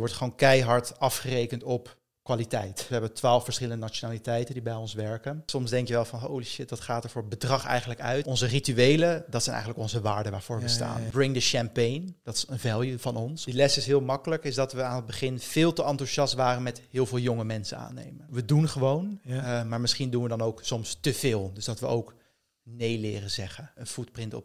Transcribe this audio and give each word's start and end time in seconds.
wordt 0.00 0.14
gewoon 0.14 0.34
keihard 0.34 0.98
afgerekend 0.98 1.62
op 1.62 1.98
kwaliteit. 2.22 2.78
We 2.88 2.92
hebben 2.92 3.12
twaalf 3.12 3.44
verschillende 3.44 3.86
nationaliteiten 3.86 4.54
die 4.54 4.62
bij 4.62 4.74
ons 4.74 4.92
werken. 4.94 5.42
Soms 5.46 5.70
denk 5.70 5.88
je 5.88 5.94
wel 5.94 6.04
van, 6.04 6.18
holy 6.20 6.44
shit, 6.44 6.68
dat 6.68 6.80
gaat 6.80 7.04
er 7.04 7.10
voor 7.10 7.28
bedrag 7.28 7.64
eigenlijk 7.66 8.00
uit. 8.00 8.26
Onze 8.26 8.46
rituelen, 8.46 9.24
dat 9.28 9.42
zijn 9.42 9.54
eigenlijk 9.54 9.84
onze 9.84 10.00
waarden 10.00 10.32
waarvoor 10.32 10.56
we 10.56 10.62
Ja, 10.62 10.68
staan. 10.68 10.98
ja, 10.98 11.04
ja. 11.04 11.10
Bring 11.10 11.34
the 11.34 11.40
champagne, 11.40 12.04
dat 12.22 12.34
is 12.34 12.44
een 12.48 12.58
value 12.58 12.98
van 12.98 13.16
ons. 13.16 13.44
Die 13.44 13.54
les 13.54 13.76
is 13.76 13.86
heel 13.86 14.00
makkelijk, 14.00 14.44
is 14.44 14.54
dat 14.54 14.72
we 14.72 14.82
aan 14.82 14.96
het 14.96 15.06
begin 15.06 15.38
veel 15.40 15.72
te 15.72 15.84
enthousiast 15.84 16.34
waren 16.34 16.62
met 16.62 16.82
heel 16.90 17.06
veel 17.06 17.18
jonge 17.18 17.44
mensen 17.44 17.78
aannemen. 17.78 18.26
We 18.30 18.44
doen 18.44 18.68
gewoon, 18.68 19.20
Ja. 19.22 19.60
eh, 19.60 19.66
maar 19.68 19.80
misschien 19.80 20.10
doen 20.10 20.22
we 20.22 20.28
dan 20.28 20.42
ook 20.42 20.64
soms 20.64 20.98
te 21.00 21.14
veel. 21.14 21.50
Dus 21.54 21.64
dat 21.64 21.80
we 21.80 21.86
ook 21.86 22.14
nee 22.62 22.98
leren 22.98 23.30
zeggen. 23.30 23.70
Een 23.74 23.86
footprint 23.86 24.34
op 24.34 24.44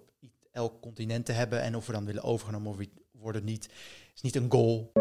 elk 0.51 0.81
continent 0.81 1.25
te 1.25 1.31
hebben 1.31 1.61
en 1.61 1.75
of 1.75 1.85
we 1.85 1.91
dan 1.93 2.05
willen 2.05 2.23
overgenomen 2.23 2.71
of 2.71 2.77
worden 3.11 3.43
niet, 3.43 3.69
is 4.15 4.21
niet 4.21 4.35
een 4.35 4.51
goal. 4.51 4.91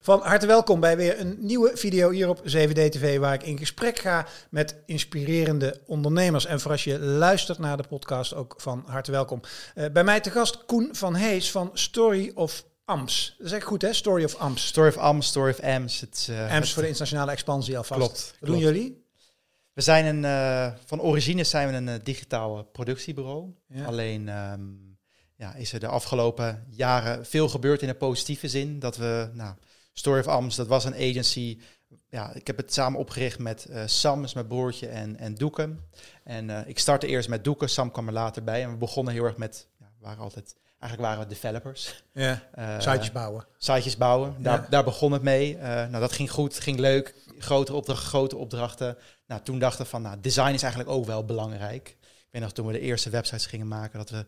Van 0.00 0.20
harte 0.22 0.46
welkom 0.46 0.80
bij 0.80 0.96
weer 0.96 1.20
een 1.20 1.36
nieuwe 1.40 1.70
video 1.74 2.10
hier 2.10 2.28
op 2.28 2.38
7D 2.38 2.72
TV, 2.90 3.18
waar 3.18 3.34
ik 3.34 3.42
in 3.42 3.58
gesprek 3.58 3.98
ga 3.98 4.26
met 4.50 4.76
inspirerende 4.86 5.80
ondernemers. 5.86 6.46
En 6.46 6.60
voor 6.60 6.70
als 6.70 6.84
je 6.84 6.98
luistert 6.98 7.58
naar 7.58 7.76
de 7.76 7.82
podcast, 7.88 8.34
ook 8.34 8.54
van 8.58 8.82
harte 8.86 9.10
welkom. 9.10 9.40
Eh, 9.74 9.90
bij 9.92 10.04
mij 10.04 10.20
te 10.20 10.30
gast 10.30 10.64
Koen 10.64 10.88
van 10.92 11.14
Hees 11.14 11.50
van 11.50 11.70
Story 11.72 12.30
of 12.34 12.64
Ams. 12.84 13.34
Dat 13.38 13.46
is 13.46 13.52
echt 13.52 13.64
goed 13.64 13.82
hè, 13.82 13.92
Story 13.92 14.24
of 14.24 14.34
Ams. 14.34 14.66
Story 14.66 14.88
of 14.88 14.96
Am, 14.96 15.22
Story 15.22 15.50
of 15.50 15.60
Ams. 15.60 16.00
Het, 16.00 16.26
eh, 16.30 16.40
Ams 16.42 16.52
het- 16.52 16.68
voor 16.68 16.82
de 16.82 16.88
internationale 16.88 17.30
expansie 17.32 17.76
alvast. 17.76 18.00
Klopt, 18.00 18.34
Wat 18.40 18.50
doen 18.50 18.58
jullie? 18.58 19.04
We 19.72 19.80
zijn 19.82 20.04
een, 20.06 20.24
eh, 20.24 20.72
van 20.86 21.00
origine 21.00 21.44
zijn 21.44 21.68
we 21.68 21.92
een 21.92 22.00
digitaal 22.02 22.62
productiebureau. 22.62 23.54
Ja. 23.68 23.84
Alleen 23.84 24.28
ehm, 24.28 24.60
ja, 25.42 25.54
is 25.54 25.72
er 25.72 25.80
de 25.80 25.86
afgelopen 25.86 26.64
jaren 26.70 27.26
veel 27.26 27.48
gebeurd 27.48 27.82
in 27.82 27.88
een 27.88 27.96
positieve 27.96 28.48
zin. 28.48 28.78
Dat 28.78 28.96
we, 28.96 29.30
nou, 29.32 29.54
Story 29.92 30.20
of 30.20 30.26
Ams, 30.26 30.56
dat 30.56 30.66
was 30.66 30.84
een 30.84 30.94
agency. 30.94 31.58
Ja, 32.08 32.32
ik 32.34 32.46
heb 32.46 32.56
het 32.56 32.72
samen 32.72 32.98
opgericht 32.98 33.38
met 33.38 33.64
eh, 33.64 33.82
Sam, 33.86 34.24
is 34.24 34.34
mijn 34.34 34.46
broertje, 34.46 34.86
en, 34.88 35.16
en 35.18 35.34
Doeken. 35.34 35.80
En 36.24 36.50
eh, 36.50 36.68
ik 36.68 36.78
startte 36.78 37.06
eerst 37.06 37.28
met 37.28 37.44
Doeken, 37.44 37.68
Sam 37.68 37.90
kwam 37.90 38.06
er 38.06 38.12
later 38.12 38.44
bij. 38.44 38.62
En 38.62 38.70
we 38.70 38.76
begonnen 38.76 39.12
heel 39.14 39.24
erg 39.24 39.36
met, 39.36 39.66
ja, 39.78 39.86
we 39.98 40.04
waren 40.04 40.22
altijd, 40.22 40.54
eigenlijk 40.78 41.12
waren 41.12 41.28
we 41.28 41.34
developers. 41.34 42.04
Ja, 42.12 42.42
Eh, 42.52 42.74
sitejes 42.80 43.12
bouwen. 43.12 43.46
sitejes 43.58 43.96
bouwen. 43.96 44.34
Daar, 44.38 44.60
Ja. 44.60 44.66
daar 44.70 44.84
begon 44.84 45.12
het 45.12 45.22
mee. 45.22 45.56
Nou, 45.56 45.90
dat 46.00 46.12
ging 46.12 46.30
goed, 46.30 46.58
ging 46.58 46.78
leuk. 46.78 47.14
Grote 47.38 47.74
opdrachten, 47.74 48.06
grote 48.06 48.36
opdrachten. 48.36 48.96
Nou, 49.26 49.42
toen 49.42 49.58
dachten 49.58 49.84
we 49.84 49.90
van, 49.90 50.02
nou, 50.02 50.16
design 50.20 50.52
is 50.54 50.62
eigenlijk 50.62 50.92
ook 50.92 51.04
wel 51.06 51.24
belangrijk. 51.24 51.88
Ik 51.88 52.28
weet 52.30 52.42
nog 52.42 52.52
toen 52.52 52.66
we 52.66 52.72
de 52.72 52.80
eerste 52.80 53.10
websites 53.10 53.46
gingen 53.46 53.68
maken, 53.68 53.98
dat 53.98 54.10
we 54.10 54.26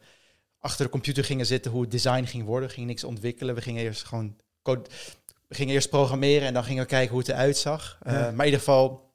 achter 0.65 0.84
de 0.84 0.91
computer 0.91 1.25
gingen 1.25 1.47
zitten 1.47 1.70
hoe 1.70 1.81
het 1.81 1.91
design 1.91 2.25
ging 2.25 2.45
worden. 2.45 2.69
We 2.69 2.75
gingen 2.75 2.89
niks 2.89 3.05
ontwikkelen. 3.05 3.55
We 3.55 3.61
gingen 3.61 3.83
eerst 3.83 4.05
gewoon 4.05 4.37
code, 4.62 4.91
we 5.48 5.55
gingen 5.55 5.75
eerst 5.75 5.89
programmeren 5.89 6.47
en 6.47 6.55
dan 6.55 6.65
gingen 6.65 6.83
we 6.83 6.89
kijken 6.89 7.11
hoe 7.11 7.19
het 7.19 7.29
eruit 7.29 7.57
zag. 7.57 7.98
Eh. 8.03 8.12
Maar 8.12 8.31
in 8.31 8.45
ieder 8.45 8.59
geval, 8.59 9.12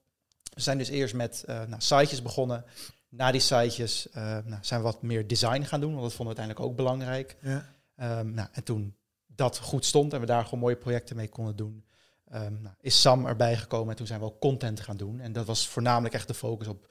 we 0.53 0.61
zijn 0.61 0.77
dus 0.77 0.89
eerst 0.89 1.13
met 1.13 1.43
eh 1.47 1.55
nou, 1.55 1.81
sitejes 1.81 2.21
begonnen. 2.21 2.65
Na 3.09 3.31
die 3.31 3.41
sitejes 3.41 4.09
eh, 4.09 4.23
nou, 4.23 4.57
zijn 4.61 4.79
we 4.79 4.85
wat 4.85 5.01
meer 5.01 5.27
design 5.27 5.61
gaan 5.61 5.79
doen, 5.79 5.91
want 5.91 6.03
dat 6.03 6.13
vonden 6.13 6.35
we 6.35 6.41
uiteindelijk 6.41 6.65
ook 6.65 6.75
belangrijk. 6.75 7.37
Ja. 7.41 7.65
Ehm, 7.95 8.33
nou, 8.33 8.47
en 8.51 8.63
toen 8.63 8.95
dat 9.25 9.57
goed 9.57 9.85
stond 9.85 10.13
en 10.13 10.19
we 10.19 10.25
daar 10.25 10.43
gewoon 10.43 10.59
mooie 10.59 10.75
projecten 10.75 11.15
mee 11.15 11.29
konden 11.29 11.55
doen, 11.55 11.85
ehm, 12.27 12.61
nou, 12.61 12.75
is 12.81 13.01
Sam 13.01 13.25
erbij 13.25 13.57
gekomen 13.57 13.89
en 13.89 13.95
toen 13.95 14.07
zijn 14.07 14.19
we 14.19 14.25
ook 14.25 14.39
content 14.39 14.79
gaan 14.79 14.97
doen. 14.97 15.19
En 15.19 15.33
dat 15.33 15.45
was 15.45 15.67
voornamelijk 15.67 16.13
echt 16.13 16.27
de 16.27 16.33
focus 16.33 16.67
op 16.67 16.87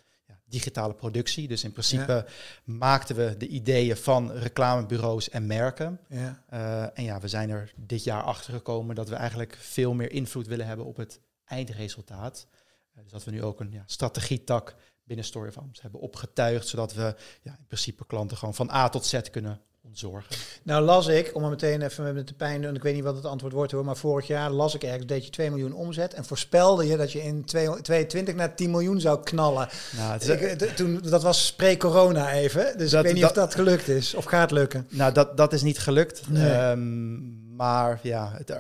digitale 0.49 0.95
productie. 0.95 1.49
Dus 1.49 1.65
in 1.65 1.73
principe 1.73 2.27
maakten 2.65 3.17
we 3.17 3.37
de 3.37 3.47
ideeën 3.47 3.97
van 3.97 4.33
reclamebureaus 4.33 5.29
en 5.29 5.47
merken. 5.47 6.01
Ja. 6.09 6.45
Eh, 6.49 6.99
en 6.99 7.05
ja, 7.05 7.21
we 7.21 7.29
zijn 7.29 7.51
er 7.51 7.73
dit 7.77 8.05
jaar 8.05 8.23
achter 8.23 8.53
gekomen 8.53 8.95
dat 8.95 9.09
we 9.09 9.15
eigenlijk 9.15 9.57
veel 9.61 9.95
meer 9.95 10.11
invloed 10.11 10.47
willen 10.47 10.67
hebben 10.67 10.87
op 10.87 10.97
het 10.97 11.21
eindresultaat. 11.45 12.47
Eh, 12.95 13.03
dus 13.03 13.13
dat 13.13 13.25
we 13.25 13.31
nu 13.31 13.43
ook 13.43 13.61
een 13.61 13.73
ja, 13.73 13.83
strategietak 13.87 14.75
binnen 15.05 15.27
Story 15.27 15.49
of 15.49 15.59
Ams 15.59 15.83
hebben 15.83 16.01
opgetuigd, 16.01 16.69
zodat 16.69 16.95
we 16.95 17.15
ja, 17.43 17.57
in 17.59 17.67
principe 17.67 18.07
klanten 18.07 18.37
gewoon 18.37 18.55
van 18.55 18.71
A 18.71 18.89
tot 18.89 19.07
Z 19.07 19.21
kunnen 19.31 19.61
ontzorgen. 19.89 20.37
Nou 20.63 20.85
las 20.85 21.07
ik, 21.07 21.31
om 21.35 21.43
er 21.45 21.51
meteen 21.51 21.83
even 21.83 22.15
met 22.15 22.29
de 22.29 22.35
pijn, 22.35 22.65
en 22.65 22.75
ik 22.75 22.83
weet 22.83 22.95
niet 22.95 23.05
wat 23.05 23.17
het 23.17 23.25
antwoord 23.25 23.53
wordt 23.53 23.73
hoor, 23.73 23.85
maar 23.85 23.97
vorig 23.97 24.27
jaar 24.27 24.51
las 24.51 24.75
ik 24.75 24.83
ergens, 24.85 25.07
deed 25.07 25.25
je 25.25 25.31
2 25.31 25.51
miljoen 25.51 25.73
omzet 25.73 26.15
en 26.15 26.25
voorspelde 26.25 26.87
je 26.87 26.97
dat 26.97 27.13
je 27.13 27.23
in 27.23 27.45
2022 27.45 28.35
naar 28.35 28.55
10 28.55 28.71
miljoen 28.71 29.01
zou 29.01 29.23
knallen. 29.23 29.69
Nou, 29.97 30.13
het 30.13 30.23
is- 30.23 30.29
Ik, 30.29 30.77
toen, 30.77 31.01
dat 31.03 31.23
was 31.23 31.53
pre-corona 31.55 32.33
even, 32.33 32.79
dus 32.79 32.91
Dat- 32.91 33.01
ik 33.01 33.07
weet 33.07 33.13
niet 33.15 33.23
dat- 33.23 33.31
of 33.31 33.37
dat 33.37 33.55
gelukt 33.55 33.89
is 33.89 34.15
of 34.15 34.25
gaat 34.25 34.51
lukken. 34.51 34.87
Nou, 34.91 35.13
dat, 35.13 35.37
dat 35.37 35.53
is 35.53 35.63
niet 35.63 35.79
gelukt. 35.79 36.29
Nee. 36.29 36.51
Ehm, 36.53 37.57
maar 37.57 37.99
ja, 38.03 38.33
het, 38.37 38.53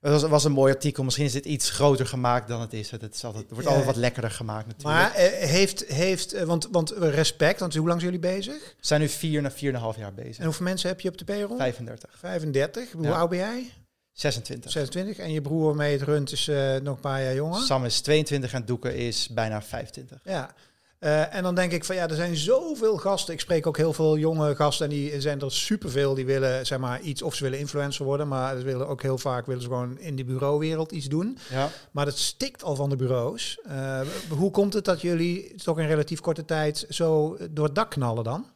het 0.00 0.12
was, 0.12 0.22
was 0.22 0.44
een 0.44 0.52
mooi 0.52 0.72
artikel. 0.72 1.04
Misschien 1.04 1.24
is 1.26 1.32
dit 1.32 1.44
iets 1.44 1.70
groter 1.70 2.06
gemaakt 2.06 2.48
dan 2.48 2.60
het 2.60 2.72
is. 2.72 2.90
Het, 2.90 3.00
het, 3.00 3.14
is 3.14 3.24
altijd, 3.24 3.44
het 3.44 3.52
wordt 3.52 3.68
altijd 3.68 3.86
wat 3.86 3.96
lekkerder 3.96 4.30
gemaakt 4.30 4.66
natuurlijk. 4.66 4.98
Maar 4.98 5.14
eh, 5.14 5.48
heeft, 5.48 5.84
heeft 5.86 6.32
eh, 6.32 6.42
want, 6.44 6.68
want 6.70 6.90
respect, 6.90 7.60
want 7.60 7.74
hoe 7.74 7.88
lang 7.88 8.00
zijn 8.00 8.12
jullie 8.12 8.34
bezig? 8.34 8.54
we 8.54 8.86
zijn 8.86 9.00
nu 9.00 9.08
vier 9.08 9.42
naar 9.42 9.52
vier 9.52 9.68
en 9.68 9.74
een 9.74 9.80
half 9.80 9.96
jaar 9.96 10.14
bezig. 10.14 10.38
En 10.38 10.44
hoeveel 10.44 10.64
mensen 10.64 10.88
heb 10.88 11.00
je 11.00 11.08
op 11.08 11.18
de 11.18 11.24
payroll? 11.24 11.56
35, 11.56 12.10
35. 12.18 12.92
Hoe 12.92 13.04
Ja. 13.04 13.10
oud 13.12 13.28
ben 13.28 13.38
jij? 13.38 13.72
26. 14.12 14.70
26. 14.70 15.18
En 15.18 15.32
je 15.32 15.40
broer 15.40 15.64
waarmee 15.64 15.92
het 15.92 16.02
runt 16.02 16.32
is 16.32 16.48
eh, 16.48 16.76
nog 16.76 16.94
een 16.94 17.00
paar 17.00 17.22
jaar 17.22 17.34
jonger? 17.34 17.60
Sam 17.60 17.84
is 17.84 18.00
22 18.00 18.52
en 18.52 18.64
Doeken 18.64 18.96
is 18.96 19.28
bijna 19.28 19.62
25. 19.62 20.20
Ja. 20.24 20.54
Eh, 21.00 21.34
en 21.34 21.42
dan 21.42 21.54
denk 21.54 21.72
ik 21.72 21.84
van 21.84 21.94
ja, 21.96 22.08
er 22.08 22.14
zijn 22.14 22.36
zoveel 22.36 22.96
gasten. 22.96 23.34
Ik 23.34 23.40
spreek 23.40 23.66
ook 23.66 23.76
heel 23.76 23.92
veel 23.92 24.18
jonge 24.18 24.54
gasten 24.54 24.84
en 24.86 24.92
die 24.92 25.20
zijn 25.20 25.40
er 25.40 25.52
superveel. 25.52 26.14
Die 26.14 26.26
willen 26.26 26.66
zeg 26.66 26.78
maar 26.78 27.00
iets 27.00 27.22
of 27.22 27.34
ze 27.34 27.42
willen 27.42 27.58
influencer 27.58 28.04
worden, 28.04 28.28
maar 28.28 28.56
ze 28.58 28.64
willen 28.64 28.88
ook 28.88 29.02
heel 29.02 29.18
vaak 29.18 29.46
willen 29.46 29.62
ze 29.62 29.68
gewoon 29.68 29.98
in 29.98 30.16
de 30.16 30.24
bureauwereld 30.24 30.92
iets 30.92 31.06
doen. 31.06 31.38
Ja. 31.50 31.68
Maar 31.90 32.04
dat 32.04 32.18
stikt 32.18 32.62
al 32.62 32.76
van 32.76 32.88
de 32.90 32.96
bureaus. 32.96 33.58
Eh, 33.64 34.00
hoe 34.28 34.50
komt 34.50 34.72
het 34.72 34.84
dat 34.84 35.00
jullie 35.00 35.54
toch 35.54 35.78
in 35.78 35.86
relatief 35.86 36.20
korte 36.20 36.44
tijd 36.44 36.86
zo 36.88 37.36
door 37.50 37.64
het 37.64 37.74
dak 37.74 37.90
knallen 37.90 38.24
dan? 38.24 38.46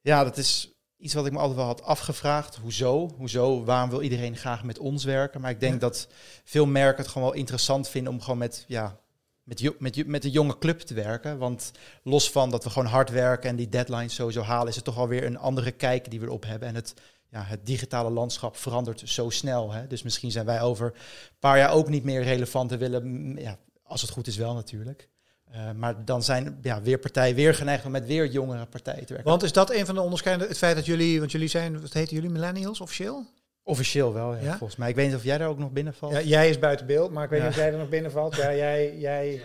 ja, 0.00 0.24
dat 0.24 0.36
is 0.36 0.70
iets 0.98 1.14
wat 1.14 1.26
ik 1.26 1.32
me 1.32 1.38
altijd 1.38 1.56
wel 1.56 1.66
had 1.66 1.82
afgevraagd. 1.82 2.56
Hoezo? 2.56 3.10
Hoezo? 3.16 3.64
Waarom 3.64 3.90
wil 3.90 4.02
iedereen 4.02 4.36
graag 4.36 4.64
met 4.64 4.78
ons 4.78 5.04
werken? 5.04 5.40
Maar 5.40 5.50
ik 5.50 5.60
denk 5.60 5.72
Ja. 5.72 5.78
dat 5.78 6.08
veel 6.44 6.66
merken 6.66 7.02
het 7.02 7.12
gewoon 7.12 7.28
wel 7.28 7.38
interessant 7.38 7.88
vinden 7.88 8.12
om 8.12 8.20
gewoon 8.20 8.38
met, 8.38 8.64
ja, 8.68 8.98
met, 9.42 9.80
met, 9.80 10.06
met 10.06 10.22
de 10.22 10.30
jonge 10.30 10.58
club 10.58 10.80
te 10.80 10.94
werken. 10.94 11.38
Want 11.38 11.72
los 12.02 12.30
van 12.30 12.50
dat 12.50 12.64
we 12.64 12.70
gewoon 12.70 12.88
hard 12.88 13.10
werken 13.10 13.50
en 13.50 13.56
die 13.56 13.68
deadlines 13.68 14.14
sowieso 14.14 14.42
halen, 14.42 14.68
is 14.68 14.76
het 14.76 14.84
toch 14.84 14.98
alweer 14.98 15.24
een 15.24 15.38
andere 15.38 15.70
kijk 15.70 16.10
die 16.10 16.20
we 16.20 16.26
erop 16.26 16.44
hebben. 16.44 16.68
En 16.68 16.74
het, 16.74 16.94
ja, 17.30 17.42
het 17.42 17.66
digitale 17.66 18.10
landschap 18.10 18.56
verandert 18.56 19.02
zo 19.04 19.30
snel. 19.30 19.72
Hè? 19.72 19.86
Dus 19.86 20.02
misschien 20.02 20.30
zijn 20.30 20.46
wij 20.46 20.62
over 20.62 20.86
een 20.86 21.36
paar 21.38 21.58
jaar 21.58 21.72
ook 21.72 21.88
niet 21.88 22.04
meer 22.04 22.22
relevant 22.22 22.72
en 22.72 22.78
willen, 22.78 23.36
ja, 23.38 23.58
als 23.82 24.00
het 24.00 24.10
goed 24.10 24.26
is 24.26 24.36
wel 24.36 24.54
natuurlijk. 24.54 25.08
Eh, 25.50 25.72
maar 25.72 26.04
dan 26.04 26.22
zijn 26.22 26.58
ja, 26.62 26.82
weer 26.82 26.98
partijen 26.98 27.34
weer 27.34 27.54
geneigd 27.54 27.84
om 27.84 27.90
met 27.90 28.06
weer 28.06 28.30
jongere 28.30 28.66
partijen 28.66 29.06
te 29.06 29.12
werken. 29.12 29.30
Want 29.30 29.42
is 29.42 29.52
dat 29.52 29.70
een 29.70 29.86
van 29.86 29.94
de 29.94 30.00
onderscheidende, 30.00 30.48
het 30.48 30.58
feit 30.58 30.76
dat 30.76 30.86
jullie, 30.86 31.18
want 31.18 31.32
jullie 31.32 31.48
zijn, 31.48 31.80
wat 31.80 31.92
heten 31.92 32.14
jullie, 32.14 32.30
millennials 32.30 32.80
officieel? 32.80 33.26
Officieel 33.64 34.12
wel, 34.12 34.34
ja, 34.34 34.42
Ja? 34.42 34.56
volgens 34.56 34.78
mij. 34.78 34.88
Ik 34.88 34.94
weet 34.94 35.06
niet 35.06 35.16
of 35.16 35.24
jij 35.24 35.38
daar 35.38 35.48
ook 35.48 35.58
nog 35.58 35.70
binnenvalt. 35.70 36.12
Ja, 36.12 36.20
jij 36.20 36.48
is 36.48 36.58
buiten 36.58 36.86
beeld, 36.86 37.10
maar 37.10 37.24
ik 37.24 37.30
weet 37.30 37.38
Ja. 37.38 37.44
niet 37.46 37.54
of 37.54 37.60
jij 37.60 37.72
er 37.72 37.78
nog 37.78 37.88
binnen 37.88 38.10
valt. 38.10 38.36
Ja, 38.36 38.54
jij, 38.54 38.98
jij 38.98 39.42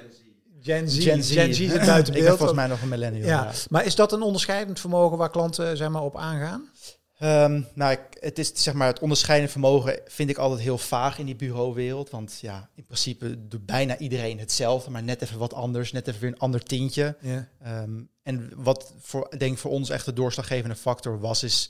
Gen 0.62 0.90
Z. 0.90 1.04
Gen 1.04 1.24
Z. 1.24 1.34
Gen 1.34 1.54
Z 1.54 1.58
zit 1.58 1.86
buiten 1.86 2.14
ik 2.14 2.20
ben 2.20 2.24
beeld. 2.28 2.38
volgens 2.38 2.58
mij 2.60 2.68
nog 2.68 2.82
een 2.82 2.90
millennial. 2.90 3.28
ja. 3.28 3.44
Ja. 3.44 3.52
maar 3.70 3.86
is 3.86 3.96
dat 3.96 4.12
een 4.12 4.22
onderscheidend 4.22 4.80
vermogen 4.80 5.18
waar 5.18 5.30
klanten 5.30 5.78
zeg 5.78 5.90
maar, 5.90 6.02
op 6.02 6.18
aangaan? 6.18 6.70
Ehm, 7.18 7.62
nou, 7.74 7.92
ik, 7.92 8.00
het 8.20 8.40
is 8.40 8.52
zeg 8.56 8.74
maar 8.74 8.88
het 8.88 9.00
onderscheidende 9.00 9.52
vermogen 9.52 10.00
vind 10.06 10.30
ik 10.30 10.38
altijd 10.38 10.62
heel 10.62 10.78
vaag 10.78 11.20
in 11.20 11.26
die 11.26 11.36
bureauwereld. 11.36 12.10
Want 12.10 12.38
ja, 12.42 12.70
in 12.76 12.86
principe 12.86 13.48
doet 13.48 13.66
bijna 13.66 13.98
iedereen 13.98 14.40
hetzelfde, 14.40 14.92
maar 14.92 15.04
net 15.04 15.22
even 15.22 15.40
wat 15.40 15.54
anders, 15.54 15.92
net 15.92 16.08
even 16.08 16.22
weer 16.22 16.30
een 16.32 16.40
ander 16.40 16.64
tintje. 16.64 17.16
Ja. 17.22 17.48
Ehm, 17.64 18.02
en 18.24 18.52
wat 18.56 18.94
voor, 19.02 19.30
denk 19.38 19.52
ik 19.54 19.58
voor 19.60 19.72
ons 19.72 19.90
echt 19.90 20.06
de 20.06 20.14
doorslaggevende 20.14 20.76
factor 20.76 21.20
was, 21.20 21.44
is 21.44 21.70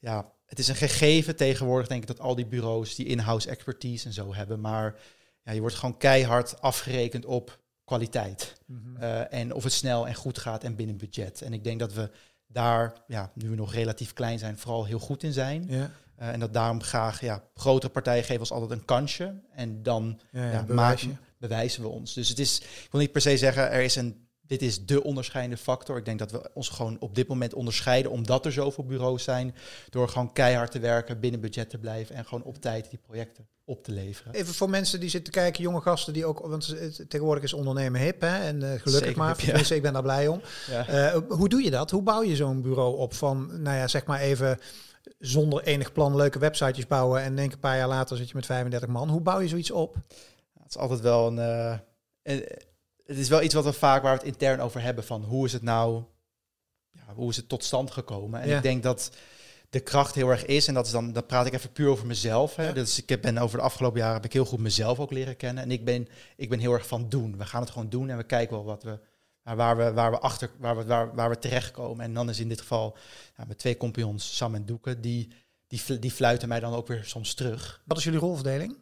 ja, 0.00 0.32
het 0.52 0.60
is 0.60 0.68
een 0.68 0.76
gegeven 0.76 1.36
tegenwoordig, 1.36 1.88
denk 1.88 2.02
ik, 2.02 2.06
dat 2.06 2.20
al 2.20 2.34
die 2.34 2.46
bureaus 2.46 2.94
die 2.94 3.06
in-house 3.06 3.48
expertise 3.48 4.06
en 4.06 4.12
zo 4.12 4.34
hebben. 4.34 4.60
Maar 4.60 4.94
ja, 5.44 5.52
je 5.52 5.60
wordt 5.60 5.74
gewoon 5.74 5.96
keihard 5.96 6.60
afgerekend 6.60 7.24
op 7.24 7.58
kwaliteit. 7.84 8.54
Eh, 8.98 9.32
en 9.32 9.54
of 9.54 9.64
het 9.64 9.72
snel 9.72 10.06
en 10.06 10.14
goed 10.14 10.38
gaat 10.38 10.64
en 10.64 10.76
binnen 10.76 10.96
budget. 10.96 11.42
En 11.42 11.52
ik 11.52 11.64
denk 11.64 11.80
dat 11.80 11.92
we 11.92 12.10
daar, 12.46 12.92
ja, 13.06 13.30
nu 13.34 13.48
we 13.48 13.56
nog 13.56 13.74
relatief 13.74 14.12
klein 14.12 14.38
zijn, 14.38 14.58
vooral 14.58 14.84
heel 14.84 14.98
goed 14.98 15.22
in 15.22 15.32
zijn. 15.32 15.64
Ja. 15.68 15.90
Eh, 16.16 16.28
en 16.28 16.40
dat 16.40 16.52
daarom 16.52 16.82
graag, 16.82 17.20
ja, 17.20 17.42
grotere 17.54 17.92
partijen 17.92 18.24
geven 18.24 18.40
ons 18.40 18.52
altijd 18.52 18.70
een 18.70 18.84
kansje. 18.84 19.34
En 19.52 19.82
dan 19.82 20.20
Ja, 20.30 20.50
ja, 20.50 20.64
bewijzen 21.38 21.82
we 21.82 21.88
ons. 21.88 22.14
Dus 22.14 22.28
het 22.28 22.38
is, 22.38 22.60
ik 22.60 22.88
wil 22.90 23.00
niet 23.00 23.12
per 23.12 23.20
se 23.20 23.36
zeggen, 23.36 23.70
er 23.70 23.82
is 23.82 23.96
een, 23.96 24.21
dit 24.46 24.62
is 24.62 24.86
de 24.86 25.02
onderscheidende 25.02 25.56
factor. 25.62 25.96
Ik 25.96 26.04
denk 26.04 26.18
dat 26.18 26.30
we 26.30 26.50
ons 26.54 26.68
gewoon 26.68 26.96
op 27.00 27.14
dit 27.14 27.28
moment 27.28 27.54
onderscheiden, 27.54 28.10
omdat 28.10 28.46
er 28.46 28.52
zoveel 28.52 28.84
bureaus 28.84 29.24
zijn, 29.24 29.54
door 29.90 30.08
gewoon 30.08 30.32
keihard 30.32 30.70
te 30.70 30.78
werken, 30.78 31.20
binnen 31.20 31.40
budget 31.40 31.70
te 31.70 31.78
blijven 31.78 32.14
en 32.16 32.24
gewoon 32.24 32.44
op 32.44 32.56
tijd 32.60 32.90
die 32.90 32.98
projecten 32.98 33.46
op 33.64 33.84
te 33.84 33.92
leveren. 33.92 34.32
Even 34.34 34.54
voor 34.54 34.70
mensen 34.70 35.00
die 35.00 35.08
zitten 35.08 35.32
kijken, 35.32 35.62
jonge 35.62 35.80
gasten 35.80 36.12
die 36.12 36.26
ook, 36.26 36.38
want 36.46 36.74
tegenwoordig 37.08 37.44
is 37.44 37.52
ondernemen 37.52 38.00
hip, 38.00 38.20
hè? 38.20 38.38
En 38.38 38.54
eh, 38.62 38.68
gelukkig 38.68 38.92
Zeker 38.92 39.16
maar, 39.18 39.28
hip, 39.28 39.38
ja. 39.38 39.44
tenminste, 39.46 39.74
ik 39.74 39.82
ben 39.82 39.92
daar 39.92 40.02
blij 40.02 40.28
om. 40.28 40.40
Ja. 40.70 40.86
Eh, 40.88 41.20
hoe 41.28 41.48
doe 41.48 41.62
je 41.62 41.70
dat? 41.70 41.90
Hoe 41.90 42.02
bouw 42.02 42.22
je 42.22 42.36
zo'n 42.36 42.62
bureau 42.62 42.96
op 42.96 43.14
van, 43.14 43.62
nou 43.62 43.76
ja, 43.76 43.88
zeg 43.88 44.04
maar 44.06 44.20
even 44.20 44.58
zonder 45.18 45.62
enig 45.62 45.92
plan 45.92 46.16
leuke 46.16 46.38
websitejes 46.38 46.86
bouwen 46.86 47.22
en 47.22 47.36
denk 47.36 47.52
een 47.52 47.58
paar 47.58 47.76
jaar 47.76 47.88
later 47.88 48.16
zit 48.16 48.28
je 48.28 48.34
met 48.34 48.46
35 48.46 48.88
man. 48.88 49.08
Hoe 49.08 49.20
bouw 49.20 49.40
je 49.40 49.48
zoiets 49.48 49.70
op? 49.70 49.94
Het 50.62 50.68
is 50.68 50.76
altijd 50.76 51.00
wel 51.00 51.26
een, 51.26 51.38
eh, 51.38 51.78
een- 52.22 52.46
het 53.12 53.20
is 53.22 53.28
wel 53.28 53.42
iets 53.42 53.54
wat 53.54 53.64
we 53.64 53.72
vaak 53.72 54.02
waar 54.02 54.12
we 54.12 54.18
het 54.24 54.28
intern 54.32 54.60
over 54.60 54.82
hebben 54.82 55.04
van 55.04 55.22
hoe 55.24 55.46
is 55.46 55.52
het 55.52 55.62
nou, 55.62 56.02
ja, 56.90 57.14
hoe 57.14 57.30
is 57.30 57.36
het 57.36 57.48
tot 57.48 57.64
stand 57.64 57.90
gekomen? 57.90 58.40
En 58.40 58.48
Ja. 58.48 58.56
ik 58.56 58.62
denk 58.62 58.82
dat 58.82 59.10
de 59.70 59.80
kracht 59.80 60.14
heel 60.14 60.28
erg 60.30 60.44
is 60.44 60.66
en 60.66 60.74
dat 60.74 60.86
is 60.86 60.92
dan, 60.92 61.12
dan 61.12 61.26
praat 61.26 61.46
ik 61.46 61.52
even 61.52 61.72
puur 61.72 61.88
over 61.88 62.06
mezelf. 62.06 62.56
Hè. 62.56 62.66
Ja. 62.66 62.72
Dus 62.72 62.98
ik 63.02 63.08
heb- 63.08 63.22
ben 63.22 63.38
over 63.38 63.58
de 63.58 63.64
afgelopen 63.64 63.98
jaren 63.98 64.14
heb 64.14 64.24
ik 64.24 64.32
heel 64.32 64.44
goed 64.44 64.58
mezelf 64.60 64.98
ook 65.00 65.10
leren 65.10 65.36
kennen 65.36 65.62
en 65.62 65.70
ik 65.70 65.84
ben, 65.84 66.08
ik 66.36 66.48
ben 66.48 66.58
heel 66.58 66.72
erg 66.72 66.86
van 66.86 67.08
doen. 67.08 67.36
We 67.38 67.44
gaan 67.46 67.60
het 67.60 67.70
gewoon 67.70 67.88
doen 67.88 68.08
en 68.10 68.16
we 68.16 68.22
kijken 68.24 68.56
wel 68.56 68.64
wat 68.64 68.82
we 68.82 68.98
waar- 69.42 69.56
waar 69.56 69.76
we, 69.76 69.92
waar 69.92 70.10
we 70.10 70.18
achter, 70.18 70.50
waar 70.58 70.76
we, 70.76 70.84
waar, 70.84 71.14
waar 71.14 71.28
we 71.30 71.38
terechtkomen. 71.38 72.04
En 72.04 72.14
dan 72.14 72.28
is 72.28 72.40
in 72.40 72.48
dit 72.48 72.60
geval 72.60 72.96
ja, 73.36 73.44
met 73.44 73.58
twee 73.58 73.76
compagnons, 73.76 74.36
Sam 74.36 74.54
en 74.54 74.64
Doeke, 74.64 75.00
die, 75.00 75.28
die, 75.66 75.98
die 75.98 76.10
fluiten 76.10 76.48
mij 76.48 76.60
dan 76.60 76.74
ook 76.74 76.86
weer 76.86 77.04
soms 77.04 77.34
terug. 77.34 77.82
Wat 77.84 77.96
is 77.98 78.04
jullie 78.04 78.18
rolverdeling? 78.18 78.76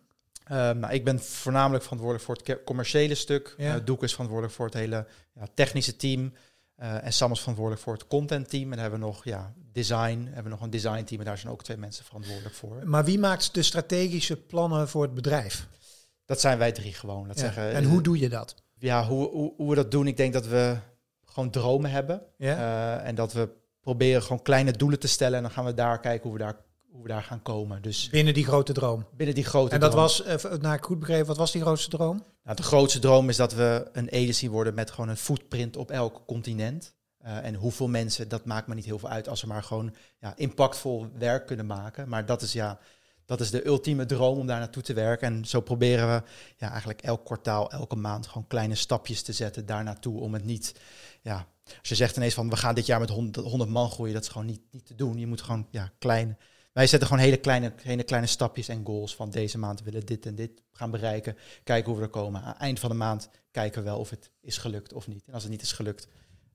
Ehm, 0.50 0.78
nou, 0.78 0.92
ik 0.92 1.04
ben 1.04 1.20
voornamelijk 1.20 1.82
verantwoordelijk 1.82 2.26
voor 2.26 2.36
het 2.44 2.64
commerciële 2.64 3.14
stuk. 3.14 3.54
Ja. 3.58 3.74
Eh, 3.74 3.80
Doek 3.84 4.02
is 4.02 4.10
verantwoordelijk 4.10 4.56
voor 4.56 4.66
het 4.66 4.74
hele 4.74 5.06
ja, 5.34 5.46
technische 5.54 5.96
team. 5.96 6.32
Eh, 6.74 7.04
en 7.04 7.12
Sam 7.12 7.32
is 7.32 7.38
verantwoordelijk 7.38 7.84
voor 7.84 7.92
het 7.92 8.06
content 8.06 8.48
team. 8.48 8.62
En 8.64 8.70
dan 8.70 8.78
hebben 8.78 9.00
we 9.00 9.06
nog 9.06 9.24
ja, 9.24 9.52
design. 9.72 10.22
Hebben 10.24 10.42
we 10.44 10.48
nog 10.48 10.60
een 10.60 10.70
design 10.70 11.04
team. 11.04 11.20
En 11.20 11.26
daar 11.26 11.38
zijn 11.38 11.52
ook 11.52 11.62
twee 11.62 11.76
mensen 11.76 12.04
verantwoordelijk 12.04 12.54
voor. 12.54 12.82
Maar 12.84 13.04
wie 13.04 13.18
maakt 13.18 13.54
de 13.54 13.62
strategische 13.62 14.36
plannen 14.36 14.88
voor 14.88 15.02
het 15.02 15.14
bedrijf? 15.14 15.66
Dat 16.24 16.40
zijn 16.40 16.58
wij 16.58 16.72
drie 16.72 16.92
gewoon. 16.94 17.26
Dat 17.28 17.36
Ja. 17.36 17.42
zeggen, 17.42 17.72
En 17.72 17.84
hoe 17.84 18.02
doe 18.02 18.18
je 18.18 18.28
dat? 18.28 18.54
ja, 18.78 19.06
hoe, 19.06 19.28
hoe, 19.30 19.52
hoe 19.56 19.68
we 19.68 19.74
dat 19.74 19.90
doen, 19.90 20.06
ik 20.06 20.16
denk 20.16 20.32
dat 20.32 20.46
we 20.46 20.76
gewoon 21.24 21.50
dromen 21.50 21.90
hebben. 21.90 22.22
Ja? 22.36 22.56
Eh, 23.00 23.08
en 23.08 23.14
dat 23.14 23.32
we 23.32 23.48
proberen 23.80 24.22
gewoon 24.22 24.42
kleine 24.42 24.72
doelen 24.72 24.98
te 24.98 25.08
stellen. 25.08 25.36
En 25.36 25.42
dan 25.42 25.52
gaan 25.52 25.64
we 25.64 25.74
daar 25.74 26.00
kijken 26.00 26.22
hoe 26.22 26.38
we 26.38 26.44
daar, 26.44 26.56
hoe 26.90 27.02
we 27.02 27.08
daar 27.08 27.22
gaan 27.22 27.42
komen. 27.42 27.82
Dus 27.82 28.08
Binnen 28.08 28.34
die 28.34 28.44
grote 28.44 28.72
droom. 28.72 29.06
binnen 29.16 29.34
die 29.34 29.44
grote 29.44 29.74
En 29.74 29.80
dat 29.80 29.90
droom. 29.90 30.02
was, 30.02 30.22
eh, 30.22 30.52
naar 30.52 30.76
ik 30.76 30.84
goed 30.84 30.98
begrepen, 30.98 31.26
wat 31.26 31.36
was 31.36 31.52
die 31.52 31.60
grootste 31.60 31.90
droom? 31.90 32.24
Nou, 32.44 32.56
de 32.56 32.62
grootste 32.62 32.98
droom 32.98 33.28
is 33.28 33.36
dat 33.36 33.54
we 33.54 33.88
een 33.92 34.08
agency 34.12 34.48
worden 34.48 34.74
met 34.74 34.90
gewoon 34.90 35.08
een 35.08 35.16
footprint 35.16 35.76
op 35.76 35.90
elk 35.90 36.22
continent. 36.26 36.94
Eh, 37.18 37.44
en 37.44 37.54
hoeveel 37.54 37.88
mensen, 37.88 38.28
dat 38.28 38.44
maakt 38.44 38.66
me 38.66 38.74
niet 38.74 38.84
heel 38.84 38.98
veel 38.98 39.08
uit 39.08 39.28
als 39.28 39.40
we 39.40 39.46
maar 39.46 39.62
gewoon 39.62 39.94
ja, 40.18 40.32
impactvol 40.36 41.06
werk 41.18 41.46
kunnen 41.46 41.66
maken. 41.66 42.08
Maar 42.08 42.26
dat 42.26 42.42
is 42.42 42.52
ja, 42.52 42.78
dat 43.24 43.40
is 43.40 43.50
de 43.50 43.66
ultieme 43.66 44.06
droom 44.06 44.38
om 44.38 44.46
daar 44.46 44.58
naartoe 44.58 44.82
te 44.82 44.92
werken. 44.92 45.32
En 45.32 45.44
zo 45.44 45.60
proberen 45.60 46.08
we 46.08 46.22
ja, 46.56 46.70
eigenlijk 46.70 47.02
elk 47.02 47.24
kwartaal, 47.24 47.70
elke 47.70 47.96
maand 47.96 48.26
gewoon 48.26 48.46
kleine 48.46 48.74
stapjes 48.74 49.22
te 49.22 49.32
zetten 49.32 49.66
daar 49.66 49.84
naartoe. 49.84 50.20
Om 50.20 50.32
het 50.32 50.44
niet, 50.44 50.74
ja, 51.22 51.46
als 51.64 51.88
je 51.88 51.94
zegt 51.94 52.16
ineens 52.16 52.34
van 52.34 52.50
we 52.50 52.56
gaan 52.56 52.74
dit 52.74 52.86
jaar 52.86 53.00
met 53.00 53.10
100, 53.10 53.46
100 53.46 53.70
man 53.70 53.90
groeien, 53.90 54.14
dat 54.14 54.22
is 54.22 54.28
gewoon 54.28 54.46
niet, 54.46 54.62
niet 54.70 54.86
te 54.86 54.94
doen. 54.94 55.18
Je 55.18 55.26
moet 55.26 55.42
gewoon 55.42 55.66
ja, 55.70 55.90
klein. 55.98 56.38
Wij 56.72 56.86
zetten 56.86 57.08
gewoon 57.08 57.24
hele 57.24 57.36
kleine, 57.36 57.72
hele 57.82 58.02
kleine 58.02 58.26
stapjes 58.26 58.68
en 58.68 58.86
goals 58.86 59.16
van 59.16 59.30
deze 59.30 59.58
maand 59.58 59.82
willen 59.82 60.06
dit 60.06 60.26
en 60.26 60.34
dit 60.34 60.62
gaan 60.72 60.90
bereiken. 60.90 61.36
Kijken 61.64 61.90
hoe 61.90 62.00
we 62.00 62.06
er 62.06 62.10
komen. 62.10 62.42
Aan 62.42 62.48
het 62.48 62.60
eind 62.60 62.80
van 62.80 62.90
de 62.90 62.96
maand 62.96 63.30
kijken 63.50 63.82
we 63.82 63.88
wel 63.88 63.98
of 63.98 64.10
het 64.10 64.30
is 64.40 64.58
gelukt 64.58 64.92
of 64.92 65.06
niet. 65.06 65.24
En 65.26 65.34
als 65.34 65.42
het 65.42 65.52
niet 65.52 65.62
is 65.62 65.72
gelukt, 65.72 66.08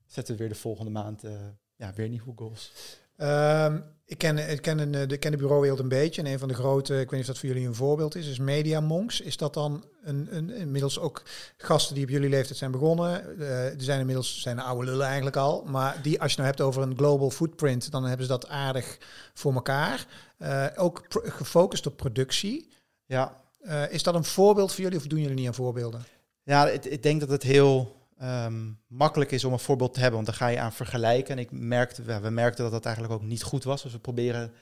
zetten 0.06 0.34
we 0.34 0.40
weer 0.40 0.48
de 0.48 0.58
volgende 0.58 0.90
maand 0.90 1.24
eh, 1.24 1.32
ja, 1.76 1.92
weer 1.92 2.08
nieuwe 2.08 2.32
goals. 2.36 2.72
Ehm, 3.16 3.78
ik 4.04 4.18
ken, 4.18 4.50
ik 4.50 4.62
ken, 4.62 4.78
een, 4.78 4.94
eh, 4.94 5.08
de, 5.08 5.16
ken 5.16 5.30
de 5.30 5.36
bureauwereld 5.36 5.78
een 5.78 5.88
beetje. 5.88 6.22
En 6.22 6.32
een 6.32 6.38
van 6.38 6.48
de 6.48 6.54
grote, 6.54 6.92
ik 6.92 6.98
weet 6.98 7.10
niet 7.10 7.20
of 7.20 7.26
dat 7.26 7.38
voor 7.38 7.48
jullie 7.48 7.66
een 7.66 7.74
voorbeeld 7.74 8.14
is, 8.14 8.26
is 8.28 8.38
Media 8.38 8.80
Monks. 8.80 9.20
Is 9.20 9.36
dat 9.36 9.54
dan 9.54 9.84
een, 10.04 10.28
een, 10.36 10.50
inmiddels 10.50 10.98
ook 10.98 11.22
gasten 11.56 11.94
die 11.94 12.04
op 12.04 12.10
jullie 12.10 12.28
leeftijd 12.28 12.58
zijn 12.58 12.70
begonnen? 12.70 13.38
Eh 13.40 13.64
er 13.64 13.74
zijn 13.82 14.00
inmiddels 14.00 14.40
zijn 14.40 14.58
oude 14.58 14.86
lullen 14.86 15.06
eigenlijk 15.06 15.36
al. 15.36 15.64
Maar 15.64 15.98
die, 16.02 16.20
als 16.20 16.30
je 16.30 16.36
nou 16.36 16.48
hebt 16.48 16.60
over 16.60 16.82
een 16.82 16.96
global 16.96 17.30
footprint, 17.30 17.90
dan 17.90 18.04
hebben 18.04 18.26
ze 18.26 18.32
dat 18.32 18.48
aardig 18.48 18.98
voor 19.34 19.54
elkaar. 19.54 20.06
Eh, 20.38 20.66
ook 20.76 21.04
gefocust 21.10 21.86
op 21.86 21.96
productie. 21.96 22.68
Ja, 23.04 23.44
is 23.90 24.02
dat 24.02 24.14
een 24.14 24.24
voorbeeld 24.24 24.72
voor 24.72 24.82
jullie 24.84 24.98
of 24.98 25.06
doen 25.06 25.20
jullie 25.20 25.34
niet 25.34 25.46
aan 25.46 25.54
voorbeelden? 25.54 26.04
Ja, 26.42 26.66
het- 26.68 26.92
ik 26.92 27.02
denk 27.02 27.20
dat 27.20 27.28
het 27.28 27.42
heel 27.42 27.95
ehm, 28.18 28.72
makkelijk 28.86 29.30
is 29.30 29.44
om 29.44 29.52
een 29.52 29.58
voorbeeld 29.58 29.94
te 29.94 30.00
hebben, 30.00 30.16
want 30.16 30.26
dan 30.26 30.36
ga 30.36 30.46
je 30.46 30.60
aan 30.60 30.72
vergelijken. 30.72 31.36
En 31.36 31.42
ik 31.42 31.50
merkte, 31.50 32.02
ja, 32.06 32.20
we 32.20 32.30
merkten 32.30 32.62
dat 32.62 32.72
dat 32.72 32.84
eigenlijk 32.84 33.14
ook 33.14 33.22
niet 33.22 33.42
goed 33.42 33.64
was. 33.64 33.82
Dus 33.82 33.92
we 33.92 33.98
proberen, 33.98 34.52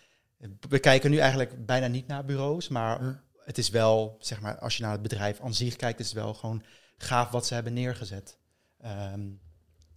we 0.69 0.79
kijken 0.79 1.11
nu 1.11 1.17
eigenlijk 1.19 1.67
bijna 1.67 1.87
niet 1.87 2.07
naar 2.07 2.25
bureaus, 2.25 2.69
maar 2.69 3.05
Ja. 3.05 3.21
het 3.45 3.59
is 3.59 3.71
wel, 3.71 4.17
zeg 4.19 4.41
maar, 4.41 4.59
als 4.59 4.77
je 4.77 4.83
naar 4.83 4.93
het 4.93 5.03
bedrijf 5.03 5.41
aan 5.41 5.55
zich 5.55 5.77
kijkt, 5.77 6.01
is 6.01 6.07
het 6.07 6.15
wel 6.15 6.35
gewoon 6.35 6.63
gaaf 6.97 7.31
wat 7.31 7.47
ze 7.47 7.55
hebben 7.55 7.73
neergezet. 7.73 8.39
Ehm, 8.81 9.21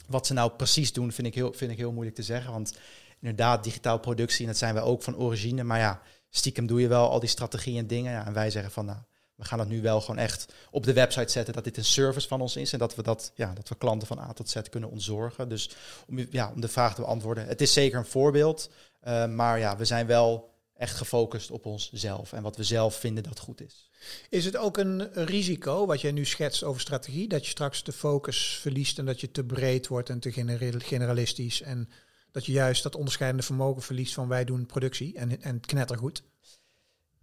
wat 0.08 0.28
ze 0.28 0.34
nou 0.34 0.52
precies 0.52 0.94
doen, 0.94 1.12
vind 1.12 1.28
ik, 1.28 1.36
heel, 1.36 1.54
vind 1.54 1.72
ik 1.72 1.78
heel 1.78 1.92
moeilijk 1.92 2.16
te 2.16 2.24
zeggen, 2.24 2.52
want 2.52 2.78
inderdaad, 3.20 3.64
digitaal 3.64 4.00
productie, 4.00 4.42
en 4.42 4.48
dat 4.48 4.58
zijn 4.58 4.74
we 4.74 4.82
ook 4.82 5.04
van 5.04 5.16
origine, 5.16 5.64
maar 5.64 5.80
ja, 5.80 6.02
stiekem 6.30 6.66
doe 6.66 6.82
je 6.82 6.88
wel 6.88 7.10
al 7.10 7.20
die 7.20 7.30
strategieën 7.30 7.78
en 7.78 7.88
dingen. 7.88 8.12
Ja, 8.12 8.26
en 8.26 8.34
wij 8.34 8.50
zeggen 8.50 8.72
van, 8.72 8.86
nou, 8.86 9.00
we 9.38 9.46
gaan 9.46 9.60
het 9.60 9.68
nu 9.68 9.82
wel 9.82 10.02
gewoon 10.02 10.18
echt 10.18 10.54
op 10.72 10.84
de 10.84 10.94
website 10.94 11.32
zetten 11.32 11.54
dat 11.54 11.64
dit 11.64 11.78
een 11.78 11.86
service 11.86 12.28
van 12.28 12.42
ons 12.42 12.56
is 12.56 12.74
en 12.74 12.80
dat 12.80 12.96
we 12.96 13.04
dat, 13.04 13.32
ja, 13.36 13.54
dat 13.54 13.70
we 13.70 13.76
klanten 13.76 14.08
van 14.08 14.20
A 14.20 14.34
tot 14.34 14.50
Z 14.50 14.62
kunnen 14.70 14.90
ontzorgen. 14.90 15.50
Dus 15.50 15.70
om, 16.08 16.26
ja, 16.30 16.52
om 16.56 16.62
de 16.62 16.68
vraag 16.68 16.96
te 16.96 17.02
beantwoorden, 17.02 17.48
het 17.48 17.62
is 17.62 17.74
zeker 17.74 17.98
een 17.98 18.06
voorbeeld, 18.06 18.70
eh, 19.00 19.28
maar 19.28 19.60
ja, 19.60 19.78
we 19.78 19.86
zijn 19.86 20.08
wel 20.08 20.56
echt 20.74 20.96
gefocust 20.96 21.52
op 21.52 21.66
onszelf 21.66 22.34
en 22.34 22.44
wat 22.44 22.58
we 22.58 22.64
zelf 22.64 22.96
vinden 22.96 23.24
dat 23.24 23.40
goed 23.40 23.62
is. 23.62 23.90
Is 24.30 24.46
het 24.46 24.58
ook 24.58 24.78
een 24.78 25.14
risico, 25.14 25.86
wat 25.86 26.02
jij 26.02 26.12
nu 26.12 26.26
schetst 26.26 26.64
over 26.64 26.82
strategie, 26.82 27.28
dat 27.28 27.44
je 27.44 27.52
straks 27.52 27.84
de 27.84 27.92
focus 27.92 28.58
verliest 28.62 29.00
en 29.00 29.06
dat 29.06 29.22
je 29.22 29.32
te 29.32 29.44
breed 29.44 29.88
wordt 29.88 30.10
en 30.10 30.20
te 30.20 30.32
genera- 30.32 30.80
generalistisch 30.80 31.62
en 31.62 31.90
dat 32.32 32.46
je 32.46 32.52
juist 32.52 32.84
dat 32.84 32.96
onderscheidende 32.96 33.46
vermogen 33.46 33.82
verliest 33.82 34.14
van 34.14 34.28
wij 34.28 34.46
doen 34.46 34.66
productie 34.66 35.18
en, 35.18 35.42
en 35.42 35.60
knettergoed? 35.60 36.24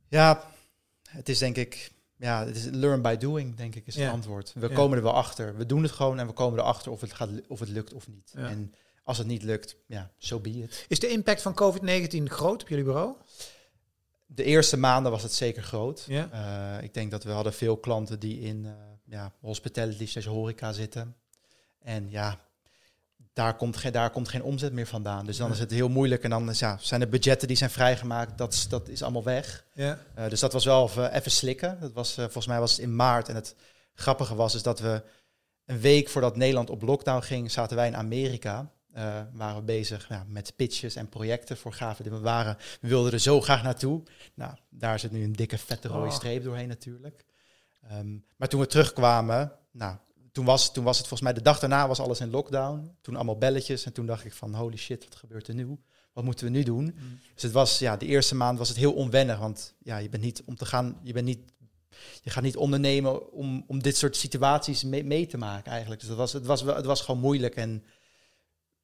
Ja, 0.09 0.53
het 1.09 1.29
is 1.29 1.39
denk 1.39 1.57
ik, 1.57 1.93
ja, 2.17 2.47
het 2.47 2.57
is 2.57 2.65
learn 2.65 3.03
by 3.03 3.17
doing, 3.17 3.57
denk 3.57 3.75
ik, 3.75 3.87
is 3.87 3.95
het 3.95 4.05
Ja. 4.05 4.11
antwoord. 4.11 4.53
We 4.55 4.69
Ja. 4.69 4.75
komen 4.75 4.97
er 4.97 5.03
wel 5.03 5.15
achter. 5.15 5.57
We 5.57 5.67
doen 5.67 5.83
het 5.83 5.93
gewoon 5.93 6.19
en 6.19 6.27
we 6.27 6.33
komen 6.33 6.59
erachter 6.59 6.91
of 6.93 7.01
het, 7.01 7.13
gaat, 7.13 7.29
of 7.49 7.61
het 7.61 7.69
lukt 7.69 7.93
of 7.95 8.09
niet. 8.09 8.33
Ja. 8.37 8.49
En 8.49 8.75
als 9.03 9.19
het 9.19 9.27
niet 9.27 9.43
lukt, 9.43 9.77
ja, 9.87 10.11
so 10.19 10.41
be 10.41 10.51
it. 10.51 10.85
Is 10.89 10.99
de 10.99 11.09
impact 11.09 11.43
van 11.43 11.55
COVID-19 11.55 12.23
groot 12.31 12.63
op 12.63 12.69
jullie 12.69 12.85
bureau? 12.85 13.15
De 14.27 14.45
eerste 14.45 14.77
maanden 14.77 15.13
was 15.13 15.23
het 15.23 15.33
zeker 15.33 15.63
groot. 15.63 16.05
Ja. 16.09 16.29
Eh, 16.79 16.85
ik 16.85 16.95
denk 16.95 17.11
dat 17.11 17.25
we 17.25 17.31
hadden 17.31 17.53
veel 17.55 17.77
klanten 17.77 18.19
die 18.19 18.41
in 18.41 18.65
eh, 18.67 18.73
ja, 19.05 19.33
hospitality 19.41 20.07
slash 20.07 20.25
horeca 20.27 20.73
zitten. 20.73 21.17
En 21.79 22.11
ja, 22.11 22.41
daar 23.35 23.57
komt, 23.57 23.77
geen, 23.77 23.93
daar 23.93 24.11
komt 24.11 24.29
geen 24.29 24.43
omzet 24.43 24.73
meer 24.73 24.87
vandaan. 24.87 25.27
Dus 25.27 25.37
dan 25.37 25.51
is 25.53 25.59
het 25.59 25.71
heel 25.71 25.89
moeilijk. 25.89 26.23
En 26.23 26.31
dan 26.31 26.51
is, 26.51 26.59
ja, 26.59 26.77
zijn 26.81 27.01
de 27.01 27.07
budgetten 27.07 27.49
die 27.49 27.57
zijn 27.57 27.71
vrijgemaakt, 27.71 28.39
dat, 28.39 28.53
is- 28.53 28.69
dat 28.69 28.89
is 28.89 29.03
allemaal 29.03 29.25
weg. 29.25 29.65
Ja. 29.73 29.99
Eh, 30.15 30.29
dus 30.29 30.41
dat 30.41 30.53
was 30.53 30.65
wel 30.65 30.85
even, 30.89 31.13
even 31.13 31.31
slikken. 31.31 31.81
Dat 31.81 31.93
was, 31.93 32.11
eh, 32.17 32.25
volgens 32.25 32.47
mij 32.47 32.61
was 32.61 32.71
het 32.71 32.81
in 32.81 32.97
maart. 32.97 33.29
En 33.29 33.35
het 33.35 33.55
grappige 33.95 34.35
was 34.35 34.55
is 34.55 34.63
dat 34.63 34.81
we 34.81 35.03
een 35.67 35.81
week 35.81 36.09
voordat 36.09 36.37
Nederland 36.37 36.71
op 36.71 36.83
lockdown 36.83 37.23
ging, 37.23 37.51
zaten 37.51 37.77
wij 37.77 37.87
in 37.87 37.97
Amerika. 37.97 38.71
Eh, 38.93 39.21
waren 39.33 39.57
we 39.57 39.63
bezig 39.63 40.09
ja, 40.09 40.25
met 40.29 40.53
pitches 40.57 40.95
en 40.97 41.09
projecten 41.09 41.57
voor 41.57 41.73
gaven 41.73 42.05
die 42.05 42.13
we 42.13 42.19
waren. 42.21 42.57
We 42.81 42.89
wilden 42.89 43.13
er 43.13 43.19
zo 43.19 43.41
graag 43.41 43.63
naartoe. 43.63 44.03
Nou, 44.35 44.53
daar 44.71 44.99
zit 44.99 45.11
nu 45.13 45.25
een 45.25 45.33
dikke 45.33 45.59
vette 45.59 45.89
rode 45.89 46.07
Oh. 46.07 46.13
streep 46.15 46.45
doorheen 46.45 46.69
natuurlijk. 46.69 47.25
Ehm, 47.89 48.17
maar 48.37 48.49
toen 48.49 48.61
we 48.61 48.67
terugkwamen, 48.67 49.53
nou, 49.73 49.97
toen 50.35 50.45
was, 50.45 50.73
toen 50.73 50.85
was 50.85 50.99
het 50.99 51.07
volgens 51.07 51.29
mij 51.29 51.39
de 51.39 51.43
dag 51.43 51.59
daarna 51.59 51.89
was 51.89 52.01
alles 52.01 52.21
in 52.21 52.31
lockdown. 52.31 52.97
Toen 53.01 53.15
allemaal 53.15 53.39
belletjes 53.39 53.85
en 53.85 53.93
toen 53.93 54.07
dacht 54.07 54.25
ik 54.25 54.33
van 54.33 54.55
holy 54.55 54.77
shit, 54.77 55.05
wat 55.05 55.15
gebeurt 55.15 55.49
er 55.49 55.55
nu? 55.55 55.79
Wat 56.13 56.25
moeten 56.25 56.47
we 56.47 56.51
nu 56.51 56.63
doen? 56.63 56.99
Dus 57.35 57.43
het 57.43 57.53
was, 57.53 57.79
ja, 57.79 57.97
de 57.97 58.07
eerste 58.07 58.35
maand 58.35 58.59
was 58.59 58.69
het 58.69 58.77
heel 58.77 58.93
onwennig, 58.93 59.39
want 59.39 59.75
ja, 59.79 59.97
je 59.97 60.09
bent 60.09 60.23
niet 60.23 60.43
om 60.45 60.57
te 60.57 60.67
gaan, 60.67 60.99
je 61.03 61.13
bent 61.13 61.27
niet, 61.27 61.39
je 62.23 62.31
gaat 62.31 62.43
niet 62.43 62.57
ondernemen 62.57 63.33
om, 63.33 63.65
om 63.67 63.83
dit 63.83 63.97
soort 63.97 64.17
situaties 64.17 64.85
mee, 64.85 65.05
mee 65.05 65.27
te 65.27 65.37
maken 65.37 65.73
eigenlijk. 65.73 66.01
Dus 66.01 66.09
dat 66.09 66.19
was, 66.19 66.33
het 66.33 66.47
was 66.47 66.63
wel, 66.63 66.77
het 66.77 66.85
was 66.85 67.01
gewoon 67.01 67.21
moeilijk 67.21 67.57
en 67.57 67.85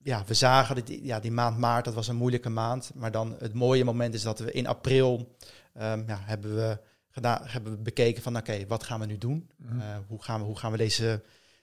ja, 0.03 0.25
we 0.27 0.35
zagen 0.35 0.75
dat 0.75 0.87
die, 0.87 1.05
ja, 1.05 1.21
die 1.21 1.33
maand 1.33 1.59
maart, 1.59 1.85
dat 1.85 1.95
was 1.95 2.09
een 2.09 2.17
moeilijke 2.17 2.49
maand, 2.49 2.91
maar 2.95 3.11
dan 3.11 3.37
het 3.39 3.55
mooie 3.55 3.85
moment 3.85 4.15
is 4.15 4.23
dat 4.23 4.39
we 4.39 4.53
in 4.53 4.67
april 4.67 5.37
ehm, 5.75 6.03
ja, 6.07 6.19
hebben 6.21 6.57
we 6.57 6.79
gedaan, 7.11 7.47
hebben 7.47 7.73
we 7.73 7.79
bekeken 7.79 8.23
van 8.23 8.37
oké, 8.37 8.67
wat 8.67 8.83
gaan 8.83 9.01
we 9.01 9.07
nu 9.07 9.19
doen? 9.19 9.51
Mhm. 9.57 9.81
Eh, 9.81 9.97
hoe 10.09 10.23
gaan 10.23 10.41
we, 10.41 10.47
hoe 10.47 10.59
gaan 10.59 10.73
we 10.73 10.79
deze, 10.79 11.23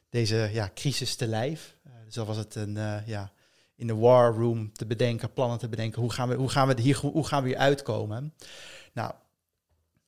deze 0.10 0.50
ja, 0.54 0.72
crisis 0.74 1.16
te 1.16 1.28
lijf? 1.28 1.76
Eh, 1.84 1.92
dus 2.06 2.14
dan 2.14 2.26
was 2.26 2.38
het 2.38 2.56
een, 2.56 2.78
eh, 2.78 3.08
ja, 3.08 3.32
in 3.76 3.88
de 3.88 3.96
war 3.96 4.34
room 4.34 4.74
te 4.74 4.86
bedenken, 4.86 5.34
plannen 5.34 5.58
te 5.58 5.70
bedenken. 5.70 6.02
Hoe 6.02 6.12
gaan 6.12 6.30
we, 6.30 6.36
hoe 6.36 6.50
gaan 6.50 6.68
we, 6.68 6.82
hier, 6.82 6.98
hoe 6.98 7.28
gaan 7.28 7.44
we 7.44 7.50
hier 7.50 7.58
uitkomen? 7.58 8.34
Nou, 8.94 9.14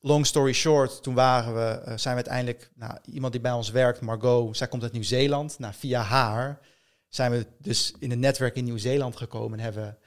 long 0.00 0.26
story 0.26 0.52
short, 0.52 1.02
toen 1.02 1.14
waren 1.14 1.54
we, 1.54 1.98
zijn 1.98 2.16
we 2.16 2.22
uiteindelijk, 2.22 2.70
nou, 2.74 2.98
iemand 3.04 3.32
die 3.32 3.42
bij 3.42 3.52
ons 3.52 3.70
werkt, 3.70 4.00
Margot, 4.00 4.56
zij 4.56 4.68
komt 4.68 4.82
uit 4.82 4.92
Nieuw-Zeeland. 4.92 5.58
Nou, 5.58 5.74
via 5.74 6.02
haar 6.02 6.60
zijn 7.08 7.30
we 7.30 7.46
dus 7.58 7.94
in 7.98 8.10
een 8.10 8.20
netwerk 8.20 8.56
in 8.56 8.64
Nieuw-Zeeland 8.64 9.16
gekomen 9.16 9.58
en 9.58 9.64
hebben 9.64 9.98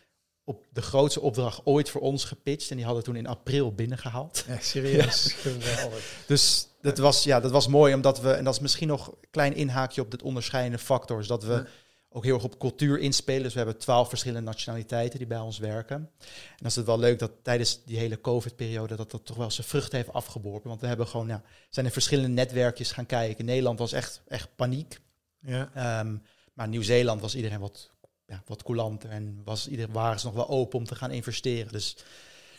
op 0.45 0.65
de 0.73 0.81
grootste 0.81 1.21
opdracht 1.21 1.61
ooit 1.63 1.89
voor 1.89 2.01
ons 2.01 2.23
gepitcht. 2.25 2.69
En 2.69 2.75
die 2.75 2.85
hadden 2.85 3.03
toen 3.03 3.15
in 3.15 3.27
april 3.27 3.73
binnengehaald. 3.73 4.45
Echt 4.47 4.65
serieus. 4.65 5.33
Geweldig. 5.41 6.23
Dus 6.27 6.67
dat 6.81 6.97
was, 6.97 7.23
ja, 7.23 7.39
dat 7.39 7.51
was 7.51 7.67
mooi, 7.67 7.93
omdat 7.93 8.21
we, 8.21 8.31
en 8.31 8.43
dat 8.43 8.53
is 8.53 8.59
misschien 8.59 8.87
nog 8.87 9.07
een 9.07 9.29
klein 9.31 9.55
inhaakje 9.55 10.01
op 10.01 10.11
dit 10.11 10.21
onderscheidende 10.21 10.77
factor, 10.77 11.19
is 11.19 11.27
dat 11.27 11.43
we 11.43 11.53
Ja. 11.53 11.65
ook 12.09 12.23
heel 12.23 12.33
erg 12.35 12.43
op 12.43 12.59
cultuur 12.59 12.99
inspelen. 12.99 13.43
Dus 13.43 13.51
we 13.53 13.57
hebben 13.59 13.77
twaalf 13.77 14.09
verschillende 14.09 14.51
nationaliteiten 14.51 15.17
die 15.19 15.27
bij 15.27 15.39
ons 15.39 15.57
werken. 15.57 15.95
En 15.97 16.09
dan 16.57 16.67
is 16.67 16.75
het 16.75 16.85
wel 16.85 16.99
leuk 16.99 17.19
dat 17.19 17.31
tijdens 17.41 17.83
die 17.85 17.97
hele 17.97 18.21
COVID-periode 18.21 18.95
dat 18.95 19.11
dat 19.11 19.25
toch 19.25 19.37
wel 19.37 19.51
zijn 19.51 19.67
vruchten 19.67 19.97
heeft 19.97 20.13
afgeworpen. 20.13 20.69
Want 20.69 20.81
we 20.81 20.87
hebben 20.87 21.07
gewoon, 21.07 21.27
ja, 21.27 21.41
zijn 21.69 21.85
in 21.85 21.91
verschillende 21.91 22.29
netwerkjes 22.29 22.91
gaan 22.91 23.05
kijken. 23.05 23.45
Nederland 23.45 23.79
was 23.79 23.91
echt, 23.91 24.21
echt 24.27 24.49
paniek. 24.55 24.99
Ja. 25.39 25.69
Ehm, 25.73 26.15
maar 26.53 26.67
Nieuw-Zeeland 26.67 27.21
was 27.21 27.35
iedereen 27.35 27.59
wat, 27.59 27.89
ja, 28.33 28.43
wat 28.47 28.63
coulanter 28.63 29.09
en 29.09 29.41
was 29.45 29.67
iedereen, 29.67 29.93
waren 29.93 30.19
ze 30.19 30.25
nog 30.25 30.35
wel 30.35 30.49
open 30.49 30.79
om 30.79 30.85
te 30.85 30.95
gaan 30.95 31.11
investeren. 31.11 31.71
Dus 31.71 31.95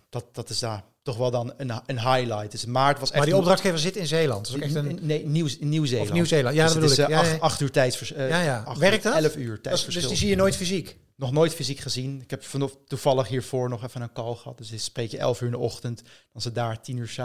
dat, 0.08 0.24
dat 0.32 0.50
is 0.50 0.58
daar 0.58 0.84
toch 1.02 1.16
wel 1.16 1.30
dan 1.30 1.52
een, 1.56 1.72
een 1.86 2.00
highlight. 2.00 2.50
Dus 2.50 2.64
maart 2.64 2.98
was 2.98 3.08
echt... 3.08 3.18
Maar 3.18 3.26
die 3.26 3.36
opdrachtgever 3.36 3.78
zit 3.78 3.96
in 3.96 4.06
Zeeland. 4.06 4.48
Is 4.48 4.54
ook 4.54 4.60
echt 4.60 4.74
een... 4.74 4.98
Nee, 5.02 5.26
Nieuw, 5.26 5.48
Nieuw-Zeeland. 5.60 6.08
Of 6.08 6.14
Nieuw-Zeeland. 6.14 6.54
Ja, 6.56 6.64
Dus 6.64 6.72
dat 6.72 6.82
bedoel 6.82 6.96
is 6.98 7.04
ik. 7.04 7.08
eh, 7.08 7.24
Ja, 7.24 7.30
acht, 7.32 7.40
acht 7.40 7.60
uur 7.60 7.70
tijdsvers, 7.70 8.12
eh, 8.12 8.28
Ja, 8.28 8.40
ja. 8.42 8.76
Werkt 8.78 9.02
dat? 9.02 9.14
Elf 9.14 9.36
uur 9.36 9.52
is- 9.54 9.58
tijdsverschil. 9.62 10.00
dus 10.00 10.10
die 10.10 10.18
zie 10.18 10.28
je 10.28 10.36
nooit 10.36 10.56
fysiek. 10.56 10.96
Nog 11.16 11.32
nooit 11.32 11.54
fysiek 11.54 11.78
gezien. 11.80 12.20
Ik 12.22 12.30
heb 12.30 12.44
vanof- 12.44 12.76
toevallig 12.86 13.28
hiervoor 13.28 13.68
nog 13.68 13.84
even 13.84 14.02
een 14.02 14.12
call 14.12 14.34
gehad. 14.34 14.58
Dus 14.58 14.70
dan 14.70 14.78
spreek 14.78 15.10
je 15.10 15.18
11 15.18 15.40
uur 15.40 15.46
in 15.46 15.52
de 15.52 15.58
ochtend, 15.58 15.96
dan 16.02 16.12
is 16.34 16.44
het 16.44 16.54
daar 16.54 16.80
10 16.82 16.96
uur 16.96 17.08
's 17.08 17.18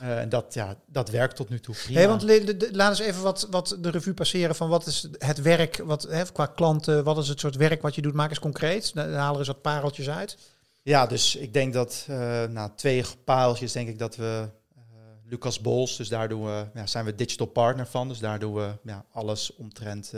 Eh, 0.00 0.20
en 0.20 0.28
dat, 0.28 0.54
ja, 0.54 0.76
dat 0.86 1.10
werkt 1.10 1.36
tot 1.36 1.48
nu 1.48 1.60
toe 1.60 1.74
prima. 1.84 1.98
Hey, 1.98 2.08
want 2.08 2.22
le- 2.22 2.44
de- 2.44 2.56
de- 2.56 2.68
laat 2.72 2.88
eens 2.90 3.08
even 3.08 3.22
wat, 3.22 3.46
wat 3.50 3.76
de 3.80 3.90
revue 3.90 4.14
passeren 4.14 4.54
van 4.54 4.68
wat 4.68 4.86
is 4.86 5.08
het 5.18 5.42
werk, 5.42 5.76
wat, 5.84 6.02
hè, 6.02 6.24
qua 6.32 6.46
klanten, 6.46 7.04
wat 7.04 7.18
is 7.18 7.28
het 7.28 7.40
soort 7.40 7.56
werk 7.56 7.82
wat 7.82 7.94
je 7.94 8.02
doet. 8.02 8.14
Maak 8.14 8.28
eens 8.30 8.38
concreet. 8.38 8.94
Dan 8.94 9.12
haal 9.12 9.32
er 9.32 9.38
eens 9.38 9.46
wat 9.48 9.62
pareltjes 9.62 10.08
uit. 10.10 10.36
Ja, 10.82 11.06
dus 11.06 11.36
ik 11.36 11.52
denk 11.52 11.72
dat, 11.72 12.04
eh 12.08 12.44
nou, 12.44 12.70
twee 12.76 13.04
paaltjes 13.24 13.72
denk 13.72 13.88
ik 13.88 13.98
dat 13.98 14.16
we, 14.16 14.48
eh, 14.74 14.82
Lucas 15.24 15.60
Bols, 15.60 15.96
dus 15.96 16.08
daar 16.08 16.28
doen 16.28 16.44
we, 16.44 16.66
ja, 16.74 16.86
zijn 16.86 17.04
we 17.04 17.14
digital 17.14 17.46
partner 17.46 17.86
van. 17.86 18.08
Dus 18.08 18.18
daar 18.18 18.38
doen 18.38 18.54
we 18.54 18.70
ja, 18.82 19.04
alles 19.12 19.54
omtrent 19.56 20.12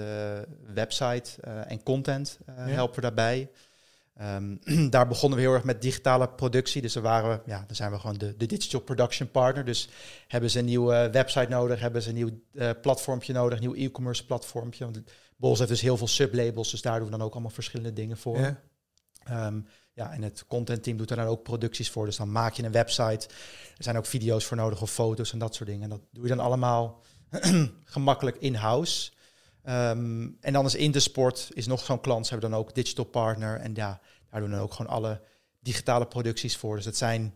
website 0.75 1.31
en 1.67 1.83
content 1.83 2.39
helpen 2.55 2.95
we 2.95 3.01
daarbij. 3.01 3.51
Ehm, 4.21 4.57
daar 4.91 5.07
begonnen 5.09 5.39
we 5.39 5.45
heel 5.45 5.55
erg 5.55 5.65
met 5.65 5.83
digitale 5.83 6.29
productie. 6.29 6.83
Dus 6.83 6.93
daar, 6.93 7.03
waren 7.03 7.31
we, 7.31 7.51
ja, 7.51 7.65
dan 7.67 7.77
zijn 7.77 7.91
we 7.91 7.99
gewoon 7.99 8.19
de, 8.19 8.37
de 8.37 8.47
digital 8.47 8.81
production 8.81 9.31
partner. 9.31 9.65
Dus 9.65 9.89
hebben 10.29 10.51
ze 10.51 10.59
een 10.59 10.65
nieuwe 10.65 11.09
website 11.13 11.49
nodig, 11.49 11.81
hebben 11.81 12.03
ze 12.03 12.09
een 12.09 12.15
nieuw 12.15 12.31
eh 12.55 12.71
platformpje 12.83 13.33
nodig, 13.33 13.59
een 13.59 13.65
nieuw 13.65 13.87
e-commerce 13.87 14.27
platformpje. 14.27 14.85
Want 14.85 15.01
Bols 15.37 15.59
heeft 15.59 15.71
dus 15.71 15.81
heel 15.81 15.97
veel 15.97 16.07
sublabels, 16.07 16.71
dus 16.71 16.83
daar 16.83 16.99
doen 16.99 17.11
we 17.11 17.17
dan 17.17 17.23
ook 17.23 17.33
allemaal 17.33 17.51
verschillende 17.51 17.93
dingen 17.93 18.17
voor. 18.17 18.39
Ja. 18.39 18.61
Ehm, 19.25 19.61
ja, 19.93 20.13
en 20.13 20.23
het 20.23 20.45
contentteam 20.47 20.97
doet 20.97 21.11
er 21.11 21.17
dan 21.17 21.27
ook 21.27 21.43
producties 21.43 21.91
voor. 21.91 22.05
Dus 22.05 22.17
dan 22.17 22.33
maak 22.33 22.53
je 22.55 22.65
een 22.65 22.73
website. 22.73 23.29
Er 23.77 23.85
zijn 23.85 23.97
ook 23.97 24.07
video's 24.07 24.45
voor 24.45 24.57
nodig 24.57 24.83
of 24.83 24.91
foto's 24.91 25.33
en 25.33 25.39
dat 25.39 25.55
soort 25.55 25.69
dingen. 25.69 25.85
En 25.85 25.91
dat 25.91 26.01
doe 26.11 26.23
je 26.23 26.29
dan 26.29 26.41
allemaal 26.41 27.03
gemakkelijk 27.85 28.37
in-house. 28.37 29.11
Ehm, 29.65 30.29
en 30.41 30.53
dan 30.53 30.67
is 30.67 30.75
Intersport 30.75 31.49
is 31.53 31.67
nog 31.67 31.85
zo'n 31.85 32.01
klant. 32.01 32.27
Ze 32.27 32.33
hebben 32.33 32.51
dan 32.51 32.59
ook 32.61 32.75
digital 32.75 33.05
partner. 33.05 33.61
En 33.61 33.75
ja, 33.75 34.01
daar 34.31 34.41
doen 34.41 34.49
we 34.51 34.55
dan 34.55 34.65
ook 34.65 34.75
gewoon 34.75 34.93
alle 34.93 35.21
digitale 35.61 36.07
producties 36.07 36.57
voor. 36.57 36.77
Dus 36.77 36.85
het 36.85 36.97
zijn, 36.97 37.35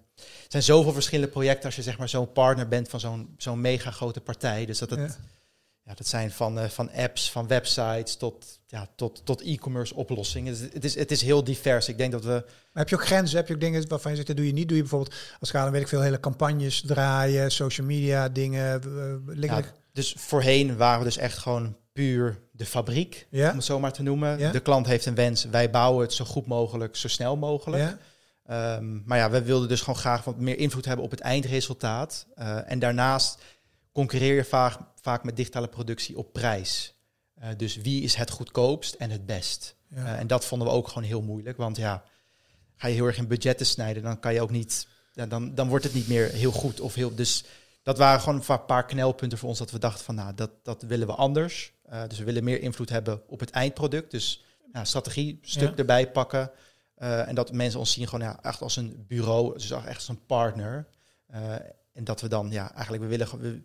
zijn 0.48 0.62
zoveel 0.62 0.92
verschillende 0.92 1.30
projecten 1.30 1.64
als 1.64 1.76
je 1.76 1.82
zeg 1.82 1.98
maar 1.98 2.08
zo'n 2.08 2.32
partner 2.32 2.68
bent 2.68 2.88
van 2.88 3.00
zo'n 3.00 3.34
zo'n 3.36 3.60
mega 3.60 3.90
grote 3.90 4.20
partij. 4.20 4.66
Dus 4.66 4.78
dat 4.78 4.90
het, 4.90 4.98
Ja. 5.00 5.16
ja. 5.82 5.94
dat 5.94 6.06
zijn 6.06 6.30
van, 6.30 6.58
eh, 6.58 6.68
van 6.68 6.90
apps, 6.92 7.30
van 7.30 7.46
websites 7.46 8.16
tot, 8.16 8.60
ja, 8.66 8.88
tot, 8.96 9.20
tot 9.24 9.42
e-commerce 9.42 9.94
oplossingen. 9.94 10.52
Dus 10.52 10.62
het, 10.72 10.84
is, 10.84 10.94
het 10.94 11.10
is 11.10 11.22
heel 11.22 11.44
divers. 11.44 11.88
Ik 11.88 11.98
denk 11.98 12.12
dat 12.12 12.24
we 12.24 12.42
Maar 12.72 12.82
heb 12.82 12.88
je 12.88 12.96
ook 12.96 13.06
grenzen? 13.06 13.36
Heb 13.36 13.48
je 13.48 13.54
ook 13.54 13.60
dingen 13.60 13.88
waarvan 13.88 14.10
je 14.10 14.16
zegt, 14.16 14.28
dat 14.28 14.36
doe 14.36 14.46
je 14.46 14.52
niet? 14.52 14.68
Doe 14.68 14.76
je 14.76 14.82
bijvoorbeeld, 14.82 15.14
als 15.40 15.50
dan 15.50 15.70
weet 15.70 15.80
ik 15.80 15.88
veel, 15.88 16.00
hele 16.00 16.20
campagnes 16.20 16.82
draaien, 16.86 17.50
social 17.50 17.86
media 17.86 18.28
dingen. 18.28 18.82
eh, 18.82 19.34
liggen 19.36 19.62
Ja, 19.62 19.72
dus 19.92 20.14
voorheen 20.18 20.76
waren 20.76 20.98
we 20.98 21.04
dus 21.04 21.16
echt 21.16 21.38
gewoon 21.38 21.76
puur 21.94 22.40
de 22.52 22.66
fabriek, 22.66 23.26
Ja. 23.30 23.50
om 23.50 23.56
het 23.56 23.64
zo 23.64 23.80
maar 23.80 23.92
te 23.92 24.02
noemen. 24.02 24.38
Ja. 24.38 24.50
De 24.50 24.60
klant 24.60 24.86
heeft 24.86 25.06
een 25.06 25.14
wens, 25.14 25.44
wij 25.44 25.70
bouwen 25.70 26.02
het 26.02 26.12
zo 26.12 26.24
goed 26.24 26.46
mogelijk, 26.46 26.96
zo 26.96 27.08
snel 27.08 27.36
mogelijk. 27.36 27.82
ja? 27.82 27.98
Ehm, 28.46 29.04
maar 29.04 29.18
ja, 29.18 29.30
we 29.30 29.42
wilden 29.42 29.68
dus 29.68 29.80
gewoon 29.80 29.98
graag 30.00 30.24
wat 30.24 30.38
meer 30.38 30.58
invloed 30.58 30.84
hebben 30.84 31.04
op 31.04 31.10
het 31.10 31.20
eindresultaat. 31.20 32.26
Eh, 32.34 32.70
en 32.70 32.78
daarnaast 32.78 33.42
concurreer 33.92 34.34
je 34.34 34.44
vaak, 34.44 34.78
vaak 35.00 35.24
met 35.24 35.36
digitale 35.36 35.68
productie 35.68 36.18
op 36.18 36.32
prijs. 36.32 36.94
Eh, 37.34 37.48
dus 37.56 37.76
wie 37.76 38.02
is 38.02 38.14
het 38.14 38.30
goedkoopst 38.30 38.94
en 38.94 39.10
het 39.10 39.26
best? 39.26 39.74
Eh, 39.90 40.18
en 40.18 40.26
dat 40.26 40.44
vonden 40.44 40.68
we 40.68 40.74
ook 40.74 40.88
gewoon 40.88 41.02
heel 41.08 41.22
moeilijk. 41.22 41.56
Want 41.56 41.76
ja, 41.76 42.04
ga 42.76 42.88
je 42.88 42.94
heel 42.94 43.06
erg 43.06 43.18
in 43.18 43.26
budgetten 43.26 43.66
snijden, 43.66 44.02
dan 44.02 44.20
kan 44.20 44.34
je 44.34 44.40
ook 44.42 44.50
niet. 44.50 44.86
Dan, 45.28 45.54
dan 45.54 45.68
wordt 45.68 45.84
het 45.84 45.94
niet 45.94 46.08
meer 46.08 46.28
heel 46.30 46.52
goed 46.52 46.80
of 46.80 46.94
heel. 46.94 47.14
Dus 47.14 47.44
dat 47.82 47.98
waren 47.98 48.20
gewoon 48.20 48.42
een 48.48 48.64
paar 48.64 48.86
knelpunten 48.86 49.38
voor 49.38 49.48
ons 49.48 49.58
dat 49.58 49.70
we 49.70 49.78
dachten 49.78 50.04
van 50.04 50.14
nou, 50.14 50.34
dat, 50.34 50.50
dat 50.62 50.82
willen 50.82 51.06
we 51.06 51.12
anders. 51.12 51.72
Eh, 51.84 52.02
dus 52.08 52.18
we 52.18 52.24
willen 52.24 52.44
meer 52.44 52.60
invloed 52.60 52.88
hebben 52.88 53.22
op 53.28 53.40
het 53.40 53.50
eindproduct. 53.50 54.10
Dus 54.10 54.44
ja, 54.72 54.84
strategie 54.84 55.38
stuk 55.42 55.70
Ja. 55.70 55.76
erbij 55.76 56.10
pakken. 56.10 56.50
Eh, 56.94 57.28
en 57.28 57.34
dat 57.34 57.52
mensen 57.52 57.78
ons 57.78 57.92
zien 57.92 58.08
gewoon 58.08 58.26
ja, 58.26 58.42
echt 58.42 58.62
als 58.62 58.76
een 58.76 59.04
bureau, 59.08 59.52
dus 59.52 59.70
echt 59.70 59.96
als 59.96 60.08
een 60.08 60.26
partner. 60.26 60.86
Eh, 61.26 61.54
en 61.92 62.04
dat 62.04 62.20
we 62.20 62.28
dan 62.28 62.50
ja, 62.50 62.72
eigenlijk 62.74 63.02
we 63.02 63.08
willen 63.08 63.28
we, 63.40 63.62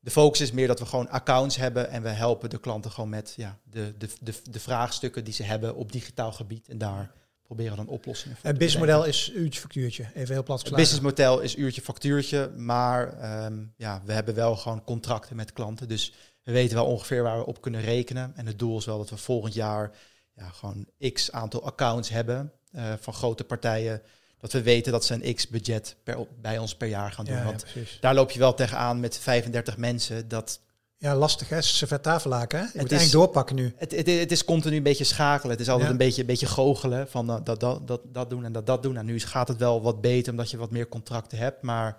de 0.00 0.10
focus 0.10 0.40
is 0.40 0.52
meer 0.52 0.66
dat 0.66 0.78
we 0.78 0.86
gewoon 0.86 1.08
accounts 1.08 1.56
hebben 1.56 1.90
en 1.90 2.02
we 2.02 2.08
helpen 2.08 2.50
de 2.50 2.58
klanten 2.58 2.90
gewoon 2.90 3.08
met 3.08 3.32
ja, 3.36 3.58
de, 3.62 3.94
de, 3.98 4.08
de, 4.20 4.34
de 4.50 4.60
vraagstukken 4.60 5.24
die 5.24 5.34
ze 5.34 5.42
hebben 5.42 5.74
op 5.74 5.92
digitaal 5.92 6.32
gebied. 6.32 6.68
En 6.68 6.78
daar 6.78 7.12
proberen 7.42 7.76
dan 7.76 7.88
oplossingen 7.88 8.36
voor 8.36 8.46
Het 8.46 8.58
te 8.58 8.64
businessmodel 8.64 9.04
is 9.04 9.32
uurtje 9.34 9.60
factuurtje. 9.60 10.02
Even 10.14 10.34
heel 10.34 10.42
plat 10.42 10.58
het 10.58 10.68
geslagen. 10.68 10.76
businessmodel 10.76 11.40
is 11.40 11.56
uurtje 11.56 11.80
factuurtje, 11.82 12.50
maar 12.56 13.18
ehm, 13.18 13.64
ja, 13.76 14.02
we 14.04 14.12
hebben 14.12 14.34
wel 14.34 14.56
gewoon 14.56 14.84
contracten 14.84 15.36
met 15.36 15.52
klanten. 15.52 15.88
Dus 15.88 16.12
we 16.52 16.58
weten 16.58 16.76
wel 16.76 16.86
ongeveer 16.86 17.22
waar 17.22 17.38
we 17.38 17.46
op 17.46 17.60
kunnen 17.60 17.80
rekenen. 17.80 18.32
En 18.36 18.46
het 18.46 18.58
doel 18.58 18.78
is 18.78 18.84
wel 18.84 18.98
dat 18.98 19.10
we 19.10 19.16
volgend 19.16 19.54
jaar 19.54 19.90
ja, 20.36 20.48
gewoon 20.48 20.86
x 21.12 21.32
aantal 21.32 21.64
accounts 21.64 22.08
hebben 22.08 22.52
eh, 22.72 22.92
van 23.00 23.14
grote 23.14 23.44
partijen. 23.44 24.02
Dat 24.40 24.52
we 24.52 24.62
weten 24.62 24.92
dat 24.92 25.04
ze 25.04 25.14
een 25.22 25.34
x 25.34 25.48
budget 25.48 25.96
per, 26.02 26.26
bij 26.40 26.58
ons 26.58 26.74
per 26.76 26.88
jaar 26.88 27.12
gaan 27.12 27.24
doen. 27.24 27.34
Ja, 27.36 27.44
Want 27.44 27.64
daar 28.00 28.14
loop 28.14 28.30
je 28.30 28.38
wel 28.38 28.54
tegenaan 28.54 29.00
met 29.00 29.18
35 29.18 29.76
mensen. 29.76 30.28
Dat, 30.28 30.60
Ja, 30.96 31.14
lastig 31.16 31.48
hè. 31.48 31.62
Servet 31.62 32.02
tafellaken 32.02 32.58
hè. 32.58 32.64
Je 32.64 32.70
moet 32.74 32.84
is- 32.92 32.98
eigenlijk 32.98 33.24
doorpakken 33.24 33.56
nu. 33.56 33.74
het, 33.76 33.90
het, 33.96 34.06
het 34.06 34.32
is 34.32 34.44
continu 34.44 34.76
een 34.76 34.82
beetje 34.82 35.04
schakelen. 35.04 35.50
Het 35.52 35.60
is 35.60 35.68
altijd 35.68 35.86
Ja. 35.86 35.92
een, 35.92 35.98
beetje, 35.98 36.20
een 36.20 36.26
beetje 36.26 36.46
goochelen 36.46 37.08
van 37.08 37.30
eh, 37.30 37.36
dat, 37.44 37.60
dat, 37.60 37.86
dat, 37.86 38.00
dat 38.04 38.30
doen 38.30 38.44
en 38.44 38.52
dat, 38.52 38.66
dat 38.66 38.82
doen. 38.82 38.96
En 38.96 39.06
nu 39.06 39.14
is- 39.14 39.24
gaat 39.24 39.48
het 39.48 39.56
wel 39.58 39.82
wat 39.82 40.00
beter 40.00 40.30
omdat 40.32 40.50
je 40.50 40.56
wat 40.56 40.70
meer 40.70 40.88
contracten 40.88 41.38
hebt. 41.38 41.62
Maar 41.62 41.96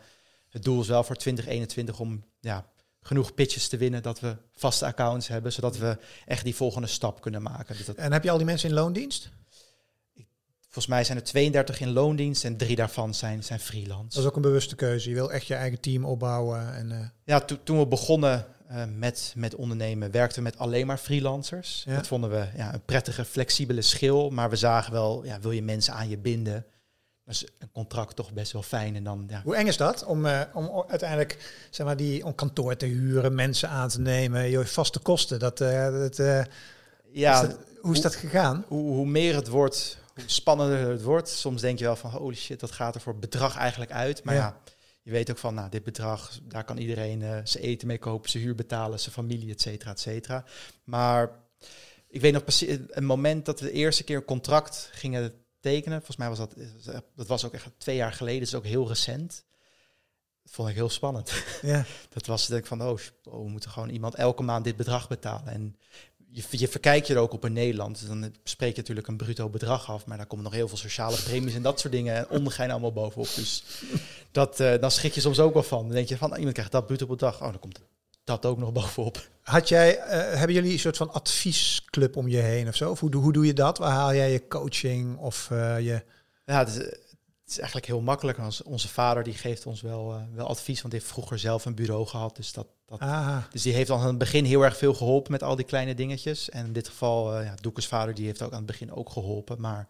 het 0.50 0.64
doel 0.64 0.82
is 0.82 0.88
wel 0.88 1.04
voor 1.04 1.16
2021 1.16 2.00
om 2.00 2.24
ja, 2.40 2.66
genoeg 3.02 3.34
pitches 3.34 3.68
te 3.68 3.78
winnen 3.78 4.04
dat 4.04 4.20
we 4.20 4.36
vaste 4.52 4.86
accounts 4.86 5.28
hebben, 5.28 5.54
zodat 5.54 5.78
we 5.78 5.98
echt 6.26 6.44
die 6.44 6.56
volgende 6.56 6.88
stap 6.88 7.22
kunnen 7.22 7.42
maken. 7.42 7.78
Dus 7.78 7.86
dat, 7.86 7.96
En 7.96 8.12
heb 8.12 8.24
je 8.24 8.32
al 8.32 8.38
die 8.38 8.46
mensen 8.46 8.70
in 8.70 8.76
loondienst? 8.76 9.30
volgens 10.62 10.94
mij 10.94 11.04
zijn 11.04 11.18
er 11.18 11.24
32 11.24 11.80
in 11.82 11.92
loondienst 11.92 12.46
en 12.46 12.58
drie 12.58 12.76
daarvan 12.76 13.14
zijn, 13.14 13.44
zijn 13.44 13.60
freelance. 13.60 14.10
Dat 14.16 14.18
is 14.24 14.26
ook 14.30 14.36
een 14.36 14.42
bewuste 14.42 14.76
keuze. 14.76 15.10
Je 15.10 15.16
wil 15.16 15.32
echt 15.32 15.46
je 15.48 15.54
eigen 15.56 15.80
team 15.80 16.06
opbouwen. 16.06 16.74
En, 16.76 16.92
eh, 16.92 17.00
Ja, 17.26 17.40
to- 17.40 17.58
toen 17.64 17.80
we 17.80 17.88
begonnen 17.88 18.46
eh, 18.68 18.84
met, 18.96 19.34
met 19.36 19.56
ondernemen, 19.56 20.12
werkten 20.12 20.38
we 20.38 20.44
met 20.44 20.58
alleen 20.58 20.88
maar 20.88 20.98
freelancers. 20.98 21.84
Ja. 21.86 21.96
Dat 21.96 22.08
vonden 22.08 22.30
we 22.30 22.48
ja, 22.58 22.74
een 22.74 22.86
prettige, 22.86 23.26
flexibele 23.26 23.82
schil. 23.82 24.30
Maar 24.30 24.50
we 24.50 24.56
zagen 24.56 24.92
wel, 24.94 25.26
ja, 25.26 25.40
wil 25.40 25.52
je 25.52 25.62
mensen 25.64 25.94
aan 25.94 26.10
je 26.10 26.18
binden, 26.18 26.66
is 27.32 27.46
een 27.60 27.72
contract 27.72 28.16
toch 28.16 28.34
best 28.34 28.52
wel 28.52 28.62
fijn. 28.64 28.96
En 28.96 29.04
dan, 29.04 29.26
ja, 29.30 29.42
Hoe 29.44 29.56
eng 29.56 29.68
is 29.68 29.78
dat 29.78 30.04
om, 30.04 30.26
eh, 30.26 30.42
om 30.54 30.84
uiteindelijk 30.88 31.54
zeg 31.70 31.86
maar, 31.86 31.98
die, 31.98 32.26
om 32.26 32.36
kantoor 32.36 32.76
te 32.76 32.86
huren, 32.86 33.36
mensen 33.36 33.70
aan 33.70 33.90
te 33.90 34.00
nemen, 34.00 34.50
je 34.50 34.66
vaste 34.66 35.00
kosten? 35.00 35.40
Dat, 35.40 35.62
eh, 35.62 35.92
dat, 35.92 36.20
eh, 36.20 36.44
ja 37.12 37.42
is 37.42 37.48
dat- 37.48 37.58
hoe 37.80 37.94
is 37.94 38.02
dat 38.02 38.16
gegaan? 38.16 38.66
hoe, 38.68 38.94
hoe 38.94 39.06
meer 39.06 39.36
het 39.36 39.48
wordt, 39.48 39.98
hoe 40.16 40.24
spannender 40.26 40.90
het 40.90 41.02
wordt. 41.04 41.30
Soms 41.30 41.62
denk 41.62 41.80
je 41.80 41.86
wel 41.86 41.96
van, 41.96 42.10
holy 42.12 42.36
shit, 42.36 42.62
wat 42.62 42.72
gaat 42.72 42.96
er 42.96 43.02
voor 43.02 43.18
bedrag 43.20 43.58
eigenlijk 43.58 43.92
uit? 43.92 44.24
Maar 44.24 44.34
Ja. 44.36 44.40
ja, 44.42 44.58
je 45.02 45.12
weet 45.12 45.32
ook 45.32 45.38
van, 45.38 45.54
nou, 45.54 45.70
dit 45.70 45.84
bedrag, 45.84 46.40
daar 46.44 46.64
kan 46.64 46.78
iedereen 46.78 47.22
eh, 47.22 47.38
zijn 47.44 47.64
eten 47.64 47.88
mee 47.88 47.98
kopen, 47.98 48.30
zijn 48.30 48.44
huur 48.44 48.56
betalen, 48.56 49.00
zijn 49.00 49.14
familie, 49.14 49.52
et 49.52 49.62
cetera, 49.62 49.92
et 49.92 50.00
cetera. 50.00 50.44
Maar 50.84 51.30
ik 52.10 52.22
weet 52.22 52.34
nog 52.34 52.44
precies, 52.44 52.78
een 52.90 53.06
moment 53.06 53.46
dat 53.46 53.60
we 53.60 53.66
de 53.66 53.72
eerste 53.72 54.04
keer 54.04 54.18
een 54.18 54.26
contract 54.26 54.90
gingen 54.92 55.34
tekenen. 55.62 55.98
Volgens 55.98 56.18
mij 56.18 56.30
was 56.30 56.38
dat, 56.38 56.56
dat 57.16 57.28
was 57.28 57.46
ook 57.46 57.54
echt 57.54 57.70
twee 57.78 57.96
jaar 57.96 58.14
geleden, 58.14 58.40
dus 58.40 58.56
ook 58.56 58.66
heel 58.66 58.88
recent. 58.88 59.46
Dat 60.44 60.54
vond 60.54 60.70
ik 60.70 60.76
heel 60.76 60.90
spannend. 60.90 61.34
Ja. 61.62 61.86
Dat 62.14 62.26
was 62.26 62.48
denk 62.48 62.62
ik 62.62 62.68
van, 62.68 62.82
oh, 62.82 63.00
oh, 63.24 63.44
we 63.44 63.50
moeten 63.50 63.70
gewoon 63.70 63.90
iemand 63.90 64.16
elke 64.16 64.44
maand 64.44 64.64
dit 64.64 64.76
bedrag 64.76 65.08
betalen. 65.08 65.54
En 65.54 65.76
je, 66.32 66.44
je 66.50 66.68
verkijkt 66.68 67.08
je 67.08 67.14
er 67.14 67.20
ook 67.20 67.34
op 67.34 67.46
in 67.46 67.54
Nederland. 67.54 68.00
Dus 68.00 68.08
dan 68.08 68.34
spreek 68.44 68.72
je 68.72 68.80
natuurlijk 68.80 69.08
een 69.08 69.18
bruto 69.18 69.50
bedrag 69.50 69.90
af, 69.90 70.06
maar 70.06 70.18
daar 70.18 70.26
komen 70.26 70.46
nog 70.46 70.54
heel 70.54 70.68
veel 70.68 70.78
sociale 70.78 71.22
premies 71.24 71.54
en 71.54 71.62
dat 71.62 71.80
soort 71.80 71.94
dingen 71.94 72.16
en 72.16 72.30
ondergein 72.30 72.72
allemaal 72.72 72.94
bovenop. 72.94 73.36
Dus 73.36 73.64
dat, 74.32 74.60
eh, 74.60 74.80
dan 74.80 74.92
schrik 74.92 75.14
je 75.14 75.22
soms 75.22 75.40
ook 75.40 75.54
wel 75.54 75.64
van. 75.64 75.86
Dan 75.86 75.96
denk 75.96 76.10
je 76.10 76.18
van, 76.18 76.32
oh, 76.32 76.38
iemand 76.38 76.54
krijgt 76.54 76.72
dat 76.72 76.86
bruto 76.86 77.06
bedrag, 77.06 77.36
oh, 77.36 77.50
dan 77.50 77.60
komt 77.60 77.82
dat 78.24 78.46
ook 78.46 78.58
nog 78.58 78.72
bovenop. 78.82 79.30
Had 79.42 79.70
jij, 79.70 79.98
eh, 79.98 80.38
hebben 80.38 80.56
jullie 80.56 80.72
een 80.72 80.80
soort 80.80 80.98
van 80.98 81.14
adviesclub 81.14 82.16
om 82.16 82.28
je 82.28 82.38
heen 82.38 82.68
of 82.68 82.76
zo? 82.76 82.90
Of 82.92 83.00
hoe, 83.00 83.10
doe- 83.10 83.22
hoe 83.22 83.34
doe 83.34 83.46
je 83.46 83.54
dat? 83.54 83.78
Waar 83.78 83.92
haal 83.92 84.14
jij 84.14 84.32
je 84.32 84.48
coaching 84.48 85.18
of 85.18 85.52
eh, 85.52 85.80
je... 85.80 86.04
Ja, 86.46 86.58
het, 86.58 86.68
is, 86.68 86.76
het 86.76 87.48
is 87.48 87.58
eigenlijk 87.58 87.88
heel 87.88 88.02
makkelijk. 88.02 88.38
Onze 88.66 88.88
vader 88.88 89.24
die 89.24 89.34
geeft 89.34 89.66
ons 89.66 89.82
wel, 89.82 90.14
eh, 90.14 90.22
wel 90.34 90.48
advies, 90.48 90.82
want 90.82 90.94
hij 90.94 91.02
heeft 91.02 91.14
vroeger 91.14 91.40
zelf 91.40 91.66
een 91.66 91.76
bureau 91.76 92.06
gehad. 92.08 92.36
Dus, 92.36 92.54
dat, 92.54 92.68
dat, 92.86 93.00
Ah, 93.00 93.38
dus 93.52 93.62
die 93.62 93.74
heeft 93.74 93.90
al 93.90 94.00
aan 94.00 94.08
het 94.08 94.18
begin 94.18 94.46
heel 94.46 94.62
erg 94.62 94.78
veel 94.78 94.94
geholpen 94.94 95.32
met 95.32 95.44
al 95.44 95.56
die 95.56 95.66
kleine 95.66 95.94
dingetjes. 95.96 96.50
En 96.50 96.66
in 96.66 96.74
dit 96.74 96.88
geval, 96.88 97.38
eh 97.38 97.46
ja, 97.46 97.56
Doekes 97.62 97.88
vader, 97.88 98.14
die 98.14 98.26
heeft 98.26 98.42
ook 98.42 98.52
aan 98.52 98.58
het 98.58 98.66
begin 98.66 98.94
ook 98.94 99.10
geholpen. 99.10 99.62
Maar 99.62 99.88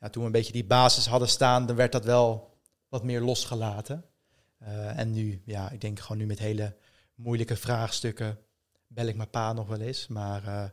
ja, 0.00 0.08
toen 0.08 0.20
we 0.22 0.26
een 0.26 0.34
beetje 0.34 0.52
die 0.52 0.64
basis 0.64 1.06
hadden 1.06 1.28
staan, 1.28 1.66
dan 1.66 1.76
werd 1.76 1.92
dat 1.92 2.04
wel 2.04 2.56
wat 2.88 3.02
meer 3.04 3.20
losgelaten. 3.20 4.04
Eh, 4.58 4.98
en 4.98 5.12
nu, 5.12 5.42
ja, 5.44 5.70
ik 5.70 5.80
denk 5.80 6.00
gewoon 6.00 6.18
nu 6.18 6.26
met 6.26 6.38
hele 6.38 6.76
moeilijke 7.22 7.56
vraagstukken 7.56 8.38
bel 8.86 9.06
ik 9.06 9.16
mijn 9.16 9.30
pa 9.30 9.52
nog 9.52 9.68
wel 9.68 9.80
eens. 9.80 10.06
Maar 10.06 10.46
eh, 10.46 10.64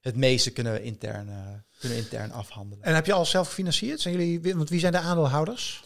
het 0.00 0.16
meeste 0.16 0.50
kunnen 0.50 0.72
we 0.72 0.82
intern, 0.82 1.28
eh, 1.28 1.36
kunnen 1.78 1.98
intern 1.98 2.32
afhandelen. 2.32 2.84
en 2.84 2.94
heb 2.94 3.06
je 3.06 3.12
alles 3.12 3.30
zelf 3.30 3.48
gefinancierd? 3.48 4.00
Zijn 4.00 4.14
jullie, 4.14 4.54
want 4.54 4.68
wie 4.68 4.80
zijn 4.80 4.92
de 4.92 4.98
aandeelhouders? 4.98 5.82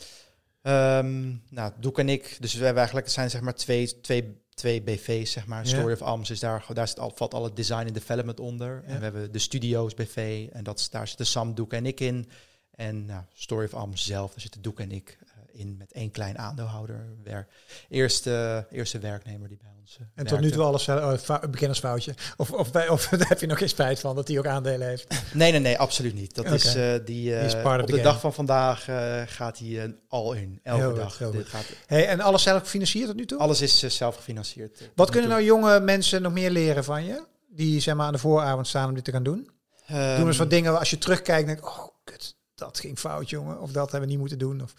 Ehm 0.62 1.34
nou, 1.48 1.72
Doek 1.80 1.98
en 1.98 2.08
ik, 2.08 2.36
dus 2.40 2.52
we 2.52 2.58
hebben 2.58 2.76
eigenlijk, 2.76 3.06
het 3.06 3.14
zijn 3.14 3.30
zeg 3.30 3.40
maar 3.40 3.54
twee, 3.54 4.00
twee, 4.00 4.42
twee 4.54 4.82
BV's, 4.82 5.32
zeg 5.32 5.46
maar. 5.46 5.64
Ja. 5.64 5.68
Story 5.68 5.92
of 5.92 6.02
Arms 6.02 6.30
is 6.30 6.40
daar, 6.40 6.66
daar 6.72 6.88
zit 6.88 6.98
al, 6.98 7.12
valt 7.14 7.34
al 7.34 7.44
het 7.44 7.56
design 7.56 7.86
en 7.86 7.92
development 7.92 8.40
onder. 8.40 8.82
Ja. 8.86 8.88
En 8.92 8.98
we 8.98 9.02
hebben 9.04 9.32
de 9.32 9.38
studio's 9.38 9.94
BV 9.94 10.48
en 10.52 10.64
dat, 10.64 10.88
daar 10.90 11.08
zitten 11.08 11.26
Sam, 11.26 11.54
Doek 11.54 11.72
en 11.72 11.86
ik 11.86 12.00
in. 12.00 12.28
En 12.70 13.04
nou, 13.04 13.22
Story 13.34 13.64
of 13.64 13.74
Arms 13.74 14.04
zelf, 14.04 14.30
daar 14.30 14.40
zitten 14.40 14.62
Doek 14.62 14.80
en 14.80 14.90
ik 14.90 15.18
eh, 15.20 15.35
in 15.56 15.76
met 15.76 15.92
één 15.92 16.10
klein 16.10 16.38
aandeelhouder. 16.38 17.06
Wer, 17.24 17.46
eerste, 17.88 18.66
eerste 18.70 18.98
werknemer 18.98 19.48
die 19.48 19.56
bij 19.56 19.70
ons 19.80 19.96
eh, 20.00 20.06
En 20.14 20.26
tot 20.26 20.40
nu 20.40 20.50
toe 20.50 20.62
alles 20.62 20.84
zelf, 20.84 21.00
oh, 21.12 21.18
fa- 21.18 21.48
beginnersfoutje. 21.48 22.14
Of, 22.36 22.50
of, 22.52 22.72
bij- 22.72 22.88
of 22.88 23.08
daar 23.08 23.28
heb 23.34 23.40
je 23.40 23.46
nog 23.46 23.58
geen 23.58 23.68
spijt 23.68 24.00
van 24.00 24.14
dat 24.16 24.28
hij 24.28 24.38
ook 24.38 24.46
aandelen 24.46 24.88
heeft? 24.88 25.06
Nee, 25.34 25.50
nee, 25.50 25.60
nee, 25.60 25.78
absoluut 25.78 26.14
niet. 26.14 26.34
Dat 26.34 26.44
is 26.46 26.64
eh, 26.74 26.74
die, 26.74 27.34
eh, 27.34 27.38
Die 27.38 27.46
is 27.48 27.54
op 27.54 27.62
de 27.86 27.92
game. 27.92 28.02
dag 28.02 28.20
van 28.20 28.32
vandaag 28.34 28.88
eh, 28.88 29.22
gaat 29.26 29.58
hij 29.58 29.82
eh, 29.82 29.90
al 30.08 30.32
in. 30.32 30.60
Elke 30.62 30.80
Heel 30.82 30.94
dag. 30.94 31.18
heel 31.18 31.30
Dit 31.30 31.40
goed. 31.40 31.50
gaat, 31.50 31.64
Hey, 31.86 32.08
en 32.08 32.20
alles 32.20 32.42
zelf 32.42 32.62
gefinancierd 32.62 33.06
tot 33.06 33.16
nu 33.16 33.26
toe? 33.26 33.38
alles 33.38 33.60
is 33.60 33.82
eh, 33.82 33.90
zelf 33.90 34.16
gefinancierd. 34.16 34.80
eh, 34.80 34.86
Wat 34.94 35.10
kunnen 35.10 35.30
nou 35.30 35.42
jonge 35.42 35.80
mensen 35.80 36.22
nog 36.22 36.32
meer 36.32 36.50
leren 36.50 36.84
van 36.84 37.04
je? 37.04 37.24
Die 37.48 37.80
zeg 37.80 37.94
maar 37.94 38.06
aan 38.06 38.12
de 38.12 38.18
vooravond 38.18 38.66
staan 38.66 38.88
om 38.88 38.94
dit 38.94 39.04
te 39.04 39.10
gaan 39.12 39.22
doen? 39.22 39.44
toe. 39.86 39.96
Doen 39.96 39.98
eens 39.98 40.28
Ehm, 40.28 40.36
wat 40.36 40.50
dingen 40.50 40.78
als 40.78 40.90
je 40.90 40.98
terugkijkt 40.98 41.46
denk 41.46 41.66
oh 41.66 41.86
kut, 42.04 42.34
dat 42.54 42.78
ging 42.80 42.98
fout 42.98 43.30
jongen. 43.30 43.60
Of 43.60 43.72
dat 43.72 43.82
hebben 43.90 44.00
we 44.00 44.06
niet 44.06 44.18
moeten 44.18 44.38
doen. 44.38 44.62
Of, 44.62 44.74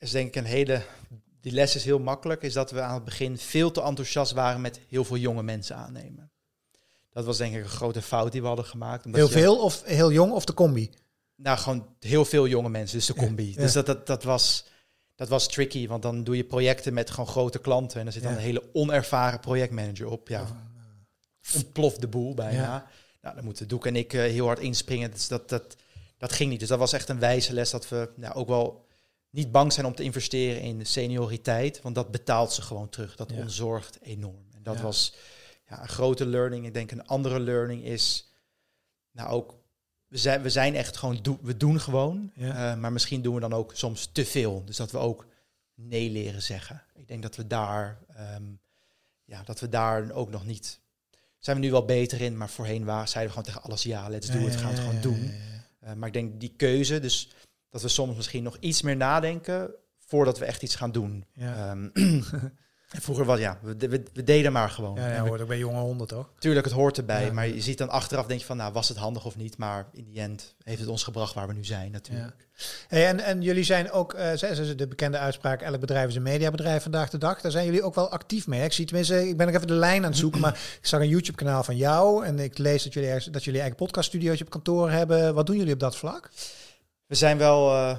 is 0.00 0.10
denk 0.10 0.28
ik 0.28 0.36
een 0.36 0.44
hele. 0.44 0.82
Die 1.40 1.52
les 1.52 1.74
is 1.74 1.84
heel 1.84 1.98
makkelijk. 1.98 2.42
Is 2.42 2.52
dat 2.52 2.70
we 2.70 2.80
aan 2.80 2.94
het 2.94 3.04
begin 3.04 3.38
veel 3.38 3.70
te 3.70 3.82
enthousiast 3.82 4.32
waren 4.32 4.60
met 4.60 4.80
heel 4.88 5.04
veel 5.04 5.16
jonge 5.16 5.42
mensen 5.42 5.76
aannemen. 5.76 6.30
Dat 7.10 7.24
was 7.24 7.36
denk 7.36 7.54
ik 7.54 7.62
een 7.62 7.68
grote 7.68 8.02
fout 8.02 8.32
die 8.32 8.40
we 8.40 8.46
hadden 8.46 8.64
gemaakt. 8.64 9.04
omdat 9.04 9.20
heel 9.20 9.28
veel 9.28 9.58
of 9.58 9.82
heel 9.84 10.12
jong 10.12 10.32
of 10.32 10.44
de 10.44 10.54
combi? 10.54 10.90
Nou, 11.36 11.58
gewoon 11.58 11.86
heel 12.00 12.24
veel 12.24 12.46
jonge 12.46 12.68
mensen. 12.68 12.98
Dus 12.98 13.06
de 13.06 13.14
combi. 13.14 13.52
ja. 13.54 13.60
Dus 13.60 13.72
dat, 13.72 13.86
dat, 13.86 14.06
dat 14.06 14.22
was. 14.22 14.68
Dat 15.14 15.28
was 15.28 15.48
tricky, 15.48 15.88
want 15.88 16.02
dan 16.02 16.24
doe 16.24 16.36
je 16.36 16.44
projecten 16.44 16.94
met 16.94 17.10
gewoon 17.10 17.26
grote 17.26 17.58
klanten. 17.58 17.98
En 17.98 18.04
dan 18.04 18.12
zit 18.12 18.22
dan 18.22 18.32
Ja. 18.32 18.38
een 18.38 18.44
hele 18.44 18.62
onervaren 18.72 19.40
projectmanager 19.40 20.08
op. 20.08 20.28
Ja, 20.28 20.46
ontploft 21.54 22.00
de 22.00 22.08
boel 22.08 22.34
bijna. 22.34 22.86
Nou, 23.22 23.34
dan 23.34 23.44
moeten 23.44 23.68
Doek 23.68 23.86
en 23.86 23.96
ik 23.96 24.12
eh, 24.12 24.20
heel 24.20 24.46
hard 24.46 24.58
inspringen. 24.58 25.10
Dus 25.10 25.28
dat, 25.28 25.48
dat, 25.48 25.76
dat 26.18 26.32
ging 26.32 26.50
niet. 26.50 26.60
Dus 26.60 26.68
dat 26.68 26.78
was 26.78 26.92
echt 26.92 27.08
een 27.08 27.18
wijze 27.18 27.52
les 27.52 27.70
dat 27.70 27.88
we 27.88 28.10
nou, 28.16 28.34
ook 28.34 28.48
wel 28.48 28.86
niet 29.30 29.52
bang 29.52 29.72
zijn 29.72 29.86
om 29.86 29.94
te 29.94 30.02
investeren 30.02 30.62
in 30.62 30.86
senioriteit. 30.86 31.80
Want 31.82 31.94
dat 31.94 32.10
betaalt 32.10 32.52
ze 32.52 32.62
gewoon 32.62 32.88
terug. 32.88 33.16
Dat 33.16 33.30
Ja. 33.30 33.36
ontzorgt 33.36 33.98
enorm. 34.02 34.46
En 34.54 34.62
dat 34.62 34.76
Ja. 34.76 34.82
was 34.82 35.14
ja, 35.68 35.82
een 35.82 35.88
grote 35.88 36.26
learning. 36.26 36.66
Ik 36.66 36.74
denk 36.74 36.90
een 36.90 37.06
andere 37.06 37.40
learning 37.40 37.84
is... 37.84 38.32
Nou, 39.12 39.28
ook... 39.30 39.58
We 40.06 40.16
zijn, 40.16 40.42
we 40.42 40.50
zijn 40.50 40.74
echt 40.74 40.96
gewoon... 40.96 41.38
we 41.42 41.56
doen 41.56 41.80
gewoon. 41.80 42.32
Eh, 42.36 42.76
maar 42.76 42.92
misschien 42.92 43.22
doen 43.22 43.34
we 43.34 43.40
dan 43.40 43.52
ook 43.52 43.76
soms 43.76 44.08
te 44.12 44.24
veel. 44.24 44.64
Dus 44.64 44.76
dat 44.76 44.90
we 44.90 44.98
ook 44.98 45.26
nee 45.74 46.10
leren 46.10 46.42
zeggen. 46.42 46.82
Ik 46.94 47.08
denk 47.08 47.22
dat 47.22 47.36
we 47.36 47.46
daar... 47.46 47.98
ehm, 48.14 48.44
ja, 49.24 49.42
dat 49.42 49.60
we 49.60 49.68
daar 49.68 50.10
ook 50.10 50.30
nog 50.30 50.46
niet... 50.46 50.80
Zijn 51.38 51.56
we 51.56 51.62
nu 51.62 51.70
wel 51.70 51.84
beter 51.84 52.20
in, 52.20 52.36
maar 52.36 52.48
voorheen 52.50 52.84
waren, 52.84 53.08
zeiden 53.08 53.34
we 53.34 53.38
gewoon 53.40 53.54
tegen 53.54 53.70
alles 53.70 53.82
ja, 53.82 54.08
let's 54.08 54.26
do 54.30 54.46
it, 54.46 54.56
gaan 54.56 54.68
het 54.70 54.78
Ja, 54.78 54.84
gewoon 54.84 55.00
doen. 55.00 55.32
Eh, 55.80 55.92
maar 55.92 56.06
ik 56.08 56.14
denk 56.14 56.40
die 56.40 56.52
keuze, 56.56 57.00
dus 57.00 57.30
dat 57.70 57.82
we 57.82 57.88
soms 57.88 58.16
misschien 58.16 58.42
nog 58.42 58.56
iets 58.60 58.82
meer 58.82 58.96
nadenken 58.96 59.70
voordat 60.06 60.38
we 60.38 60.44
echt 60.44 60.62
iets 60.62 60.74
gaan 60.76 60.92
doen. 60.92 61.24
Ja. 61.32 61.54
Ehm, 61.70 61.88
en 62.90 63.02
vroeger 63.02 63.24
was 63.24 63.38
ja, 63.38 63.58
we, 63.62 63.74
we, 63.88 64.02
we 64.12 64.24
deden 64.24 64.52
maar 64.52 64.70
gewoon. 64.70 64.94
Ja, 64.94 65.08
ja, 65.12 65.20
hoort 65.26 65.40
ook 65.40 65.48
bij 65.48 65.58
jonge 65.58 65.80
honden 65.80 66.06
toch? 66.06 66.30
tuurlijk, 66.38 66.64
het 66.66 66.74
hoort 66.74 66.98
erbij, 66.98 67.24
Ja. 67.24 67.32
maar 67.32 67.48
je 67.48 67.60
ziet 67.60 67.78
dan 67.78 67.88
achteraf, 67.88 68.26
denk 68.26 68.40
je 68.40 68.46
van, 68.46 68.56
nou, 68.56 68.72
was 68.72 68.88
het 68.88 68.96
handig 68.96 69.24
of 69.24 69.36
niet? 69.36 69.56
Maar 69.58 69.88
in 69.92 70.04
die 70.04 70.20
end 70.20 70.54
heeft 70.64 70.80
het 70.80 70.88
ons 70.88 71.02
gebracht 71.02 71.34
waar 71.34 71.46
we 71.46 71.52
nu 71.52 71.64
zijn, 71.64 71.90
natuurlijk. 71.90 72.48
Hey, 72.88 73.06
en, 73.06 73.20
en 73.20 73.42
jullie 73.42 73.64
zijn 73.64 73.90
ook, 73.90 74.14
eh 74.14 74.32
ze- 74.32 74.54
ze- 74.54 74.74
de 74.74 74.86
bekende 74.88 75.18
uitspraak, 75.18 75.62
elk 75.62 75.80
bedrijf 75.80 76.08
is 76.08 76.14
een 76.14 76.22
mediabedrijf 76.22 76.82
vandaag 76.82 77.10
de 77.10 77.18
dag. 77.18 77.40
Daar 77.40 77.50
zijn 77.50 77.64
jullie 77.64 77.82
ook 77.82 77.94
wel 77.94 78.10
actief 78.10 78.46
mee. 78.46 78.58
hè? 78.60 78.64
Ik 78.64 78.72
zie 78.72 78.84
tenminste, 78.86 79.28
ik 79.28 79.36
ben 79.36 79.46
nog 79.46 79.54
even 79.54 79.66
de 79.66 79.72
lijn 79.74 80.02
aan 80.04 80.10
het 80.10 80.18
zoeken, 80.18 80.40
maar 80.40 80.52
ik 80.80 80.86
zag 80.86 81.00
een 81.00 81.08
YouTube 81.08 81.36
kanaal 81.36 81.62
van 81.62 81.76
jou 81.76 82.24
en 82.24 82.38
ik 82.38 82.58
lees 82.58 82.82
dat 82.82 82.92
jullie, 82.92 83.30
dat 83.30 83.44
jullie 83.44 83.60
eigen 83.60 83.78
podcaststudiootje 83.78 84.44
op 84.44 84.50
kantoor 84.50 84.90
hebben. 84.90 85.34
Wat 85.34 85.46
doen 85.46 85.56
jullie 85.56 85.72
op 85.72 85.80
dat 85.80 85.96
vlak? 85.96 86.30
We 87.10 87.16
zijn 87.16 87.38
wel 87.38 87.70
eh, 87.74 87.96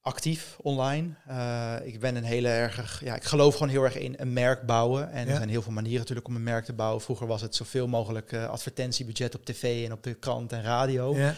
actief 0.00 0.56
online. 0.60 1.14
Eh, 1.26 1.74
ik 1.82 2.00
ben 2.00 2.16
een 2.16 2.24
hele 2.24 2.48
erg, 2.48 3.00
ja, 3.04 3.14
ik 3.14 3.24
geloof 3.24 3.52
gewoon 3.54 3.68
heel 3.68 3.82
erg 3.84 3.96
in 3.98 4.14
een 4.16 4.32
merk 4.32 4.66
bouwen. 4.66 5.10
En 5.10 5.24
Ja. 5.24 5.30
er 5.30 5.36
zijn 5.36 5.48
heel 5.48 5.62
veel 5.62 5.72
manieren 5.72 5.98
natuurlijk 6.00 6.28
om 6.28 6.34
een 6.36 6.42
merk 6.42 6.64
te 6.64 6.72
bouwen. 6.72 7.02
Vroeger 7.02 7.26
was 7.26 7.40
het 7.42 7.54
zoveel 7.54 7.88
mogelijk 7.88 8.32
eh, 8.32 8.48
advertentiebudget 8.48 9.34
op 9.34 9.44
tv 9.44 9.84
en 9.86 9.92
op 9.92 10.02
de 10.02 10.14
krant 10.14 10.52
en 10.52 10.62
radio. 10.62 11.16
Ja. 11.16 11.34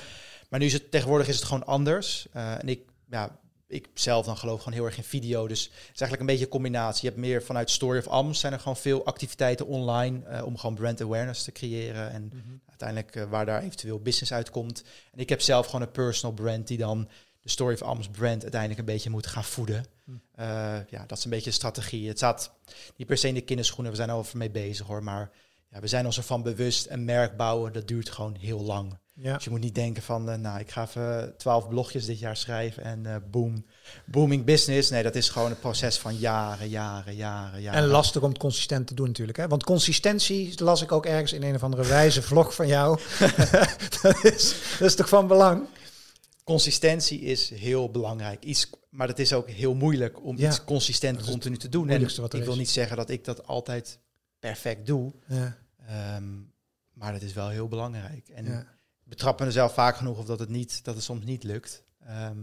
Maar 0.49 0.61
nu 0.61 0.67
is 0.67 0.73
het 0.73 0.91
tegenwoordig 0.91 1.29
is 1.29 1.37
het 1.37 1.45
gewoon 1.45 1.67
anders. 1.67 2.27
En 2.33 2.69
ik, 2.69 2.81
ja, 3.11 3.39
ik 3.69 3.89
zelf 3.95 4.27
dan 4.27 4.37
geloof 4.37 4.59
gewoon 4.59 4.75
heel 4.75 4.85
erg 4.85 4.97
in 4.97 5.05
video. 5.05 5.49
Dus 5.49 5.65
het 5.65 5.73
is 5.73 5.85
eigenlijk 5.85 6.21
een 6.21 6.27
beetje 6.27 6.45
een 6.45 6.51
combinatie. 6.51 7.03
Je 7.03 7.09
hebt 7.09 7.21
meer 7.21 7.43
vanuit 7.43 7.71
Story 7.71 7.99
of 7.99 8.07
Ams 8.07 8.41
zijn 8.41 8.53
er 8.53 8.59
gewoon 8.59 8.77
veel 8.77 9.05
activiteiten 9.05 9.67
online 9.67 10.25
eh, 10.25 10.45
om 10.45 10.57
gewoon 10.57 10.75
brand 10.75 11.01
awareness 11.01 11.43
te 11.43 11.53
creëren. 11.53 12.11
En 12.11 12.33
uiteindelijk 12.67 13.17
eh, 13.17 13.25
waar 13.25 13.47
daar 13.47 13.63
eventueel 13.63 14.01
business 14.01 14.33
uitkomt. 14.33 14.85
En 15.13 15.19
ik 15.19 15.29
heb 15.29 15.41
zelf 15.41 15.67
gewoon 15.67 15.83
een 15.83 15.91
personal 15.91 16.35
brand 16.35 16.67
die 16.67 16.79
dan 16.79 17.09
de 17.41 17.49
Story 17.49 17.75
of 17.75 17.83
Ams 17.83 18.09
brand 18.09 18.43
uiteindelijk 18.43 18.81
een 18.81 18.87
beetje 18.95 19.11
moet 19.11 19.27
gaan 19.27 19.45
voeden. 19.45 19.85
Hm. 20.05 20.11
Eh, 20.35 20.47
ja, 20.89 21.05
dat 21.07 21.19
is 21.19 21.25
een 21.25 21.31
beetje 21.31 21.51
de 21.51 21.57
strategie. 21.57 22.09
Het 22.09 22.17
staat 22.17 22.55
niet 22.97 23.07
per 23.07 23.17
se 23.17 23.29
in 23.29 23.35
de 23.35 23.41
kinderschoenen, 23.41 23.91
we 23.91 23.99
zijn 23.99 24.09
er 24.09 24.15
al 24.15 24.27
mee 24.33 24.51
bezig 24.51 24.87
hoor. 24.87 25.03
Maar 25.03 25.31
ja, 25.71 25.81
we 25.81 25.87
zijn 25.87 26.07
ons 26.07 26.17
ervan 26.17 26.43
bewust, 26.43 26.87
een 26.89 27.05
merk 27.05 27.37
bouwen, 27.37 27.73
dat 27.73 27.89
duurt 27.89 28.09
gewoon 28.09 28.37
heel 28.37 28.61
lang. 28.61 28.99
Ja. 29.21 29.35
Dus 29.35 29.45
je 29.45 29.51
moet 29.51 29.61
niet 29.61 29.75
denken 29.75 30.03
van, 30.03 30.31
eh, 30.31 30.37
nou, 30.39 30.59
ik 30.59 30.71
ga 30.71 30.83
even 30.83 31.35
twaalf 31.37 31.69
blogjes 31.69 32.05
dit 32.05 32.19
jaar 32.19 32.37
schrijven 32.37 32.83
en 32.83 33.07
eh 33.07 33.17
boom, 33.31 33.65
booming 34.05 34.45
business. 34.45 34.91
Nee, 34.91 35.03
dat 35.03 35.15
is 35.15 35.29
gewoon 35.29 35.51
een 35.51 35.59
proces 35.59 35.99
van 35.99 36.17
jaren, 36.17 36.69
jaren, 36.69 37.15
jaren, 37.17 37.61
jaren. 37.63 37.81
En 37.83 37.87
lastig 37.87 38.23
om 38.23 38.29
het 38.29 38.39
consistent 38.39 38.87
te 38.87 38.95
doen 38.95 39.07
natuurlijk. 39.07 39.39
Hè? 39.39 39.49
Want 39.49 39.65
consistentie 39.65 40.63
las 40.63 40.83
ik 40.83 40.93
ook 40.93 41.07
ergens 41.07 41.33
in 41.33 41.43
een 41.43 41.55
of 41.55 41.63
andere 41.63 41.87
wijze 41.87 42.23
vlog 42.23 42.55
van 42.55 42.67
jou. 42.67 42.99
dat, 44.03 44.25
is, 44.25 44.55
dat 44.79 44.89
is 44.89 44.95
toch 44.95 45.09
van 45.09 45.27
belang? 45.27 45.67
Consistentie 46.45 47.21
is 47.21 47.51
heel 47.51 47.91
belangrijk. 47.91 48.45
Iets, 48.45 48.71
maar 48.91 49.09
het 49.09 49.19
is 49.19 49.33
ook 49.33 49.51
heel 49.51 49.75
moeilijk 49.75 50.25
om 50.25 50.39
Ja. 50.39 50.49
iets 50.49 50.65
consistent 50.65 51.25
continu 51.25 51.57
te 51.57 51.69
doen. 51.69 51.89
En 51.89 52.03
ik 52.31 52.45
wil 52.45 52.57
niet 52.57 52.71
zeggen 52.71 52.97
dat 52.97 53.11
ik 53.11 53.25
dat 53.25 53.47
altijd 53.47 53.99
perfect 54.39 54.87
doe, 54.87 55.13
Ja, 55.27 55.57
ehm, 55.87 56.25
maar 56.93 57.13
dat 57.13 57.23
is 57.23 57.33
wel 57.33 57.49
heel 57.49 57.69
belangrijk. 57.69 58.29
En 58.29 58.45
ja. 58.45 58.67
Ik 59.09 59.15
betrap 59.15 59.41
me 59.41 59.51
zelf 59.51 59.75
vaak 59.75 59.97
genoeg 59.97 60.19
of 60.19 60.25
dat 60.25 60.39
het, 60.39 60.49
niet, 60.49 60.85
dat 60.85 60.95
het 60.95 61.05
soms 61.05 61.25
niet 61.25 61.43
lukt. 61.45 61.83
Ehm, 62.07 62.39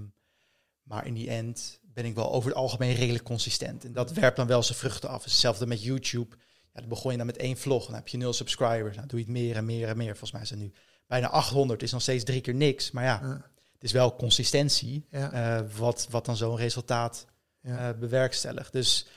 maar 0.83 1.05
in 1.07 1.13
die 1.13 1.29
end 1.29 1.79
ben 1.81 2.05
ik 2.05 2.15
wel 2.15 2.31
over 2.31 2.49
het 2.49 2.57
algemeen 2.59 2.95
redelijk 2.95 3.23
consistent. 3.23 3.85
En 3.85 3.93
dat 3.93 4.11
werpt 4.11 4.37
dan 4.37 4.47
wel 4.47 4.63
zijn 4.63 4.77
vruchten 4.77 5.09
af. 5.09 5.23
Hetzelfde 5.23 5.65
met 5.65 5.83
YouTube. 5.83 6.35
Ja, 6.73 6.79
dan 6.79 6.89
begon 6.89 7.11
je 7.11 7.17
dan 7.17 7.25
met 7.25 7.37
één 7.37 7.57
vlog. 7.57 7.85
Dan 7.85 7.95
heb 7.95 8.07
je 8.07 8.17
nul 8.17 8.33
subscribers. 8.33 8.95
Nou, 8.95 9.07
doe 9.07 9.19
je 9.19 9.25
het 9.25 9.33
meer 9.33 9.55
en 9.55 9.65
meer 9.65 9.87
en 9.87 9.97
meer. 9.97 10.17
Volgens 10.17 10.31
mij 10.31 10.41
het 10.41 10.55
nu 10.55 10.71
bijna 11.07 11.29
800. 11.29 11.83
Is 11.83 11.91
nog 11.91 12.01
steeds 12.01 12.23
drie 12.23 12.41
keer 12.41 12.55
niks. 12.55 12.91
Maar 12.91 13.03
ja, 13.03 13.19
Ja. 13.23 13.49
het 13.73 13.83
is 13.83 13.91
wel 13.91 14.15
consistentie. 14.15 15.05
Ja. 15.09 15.31
eh, 15.59 15.65
wat, 15.77 16.07
wat 16.09 16.25
dan 16.25 16.37
zo'n 16.37 16.57
resultaat 16.57 17.25
Ja. 17.61 17.89
eh, 17.93 17.99
bewerkstelligt. 17.99 18.71
Dus 18.71 19.07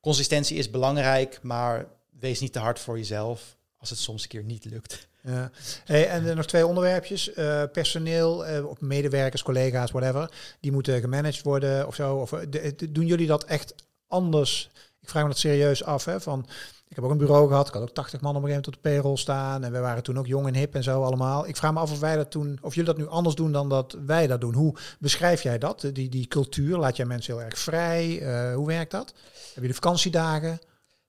consistentie 0.00 0.56
is 0.56 0.70
belangrijk. 0.70 1.42
Maar 1.42 1.86
wees 2.10 2.40
niet 2.40 2.52
te 2.52 2.58
hard 2.58 2.78
voor 2.78 2.96
jezelf. 2.98 3.56
Als 3.76 3.90
het 3.90 3.98
soms 3.98 4.22
een 4.22 4.28
keer 4.28 4.44
niet 4.44 4.64
lukt. 4.64 5.07
Ja. 5.22 5.50
Hey, 5.84 6.08
en 6.08 6.36
nog 6.36 6.46
twee 6.46 6.66
onderwerpjes. 6.66 7.32
Eh, 7.32 7.62
personeel, 7.72 8.44
of 8.64 8.80
medewerkers, 8.80 9.42
collega's, 9.42 9.90
whatever. 9.90 10.30
Die 10.60 10.72
moeten 10.72 11.00
gemanaged 11.00 11.42
worden 11.42 11.86
of 11.86 11.94
zo. 11.94 12.16
Of, 12.16 12.32
eh, 12.32 12.40
de- 12.48 12.74
de- 12.76 12.92
doen 12.92 13.06
jullie 13.06 13.26
dat 13.26 13.44
echt 13.44 13.74
anders? 14.06 14.70
Ik 15.00 15.08
vraag 15.08 15.22
me 15.22 15.28
dat 15.28 15.38
serieus 15.38 15.84
af. 15.84 16.04
Hè, 16.04 16.20
van, 16.20 16.46
ik 16.88 16.96
heb 16.96 17.04
ook 17.04 17.10
een 17.10 17.16
bureau 17.18 17.48
gehad. 17.48 17.66
Ik 17.68 17.72
had 17.74 17.82
ook 17.82 17.94
80 17.94 18.20
man 18.20 18.36
op 18.36 18.42
een 18.42 18.48
gegeven 18.48 18.64
moment 18.64 18.76
op 18.76 18.82
de 18.82 18.88
payroll 19.00 19.16
staan. 19.16 19.64
En 19.64 19.72
we 19.72 19.78
waren 19.78 20.02
toen 20.02 20.18
ook 20.18 20.26
jong 20.26 20.46
en 20.46 20.54
hip 20.54 20.74
en 20.74 20.82
zo 20.82 21.02
allemaal. 21.02 21.46
Ik 21.48 21.56
vraag 21.56 21.72
me 21.72 21.78
af 21.78 21.92
of 21.92 22.00
wij 22.00 22.16
dat 22.16 22.30
toen, 22.30 22.58
of 22.62 22.74
jullie 22.74 22.90
dat 22.94 22.98
nu 22.98 23.08
anders 23.08 23.34
doen 23.34 23.52
dan 23.52 23.68
dat 23.68 23.96
wij 24.06 24.26
dat 24.26 24.40
doen. 24.40 24.54
Hoe 24.54 24.74
beschrijf 24.98 25.42
jij 25.42 25.58
dat? 25.58 25.88
Die, 25.92 26.08
die 26.08 26.26
cultuur, 26.26 26.76
laat 26.76 26.96
jij 26.96 27.06
mensen 27.06 27.34
heel 27.34 27.42
erg 27.44 27.58
vrij? 27.58 28.22
Hoe 28.54 28.66
werkt 28.66 28.90
dat? 28.90 29.14
Heb 29.54 29.62
je 29.62 29.68
de 29.68 29.74
vakantiedagen? 29.74 30.58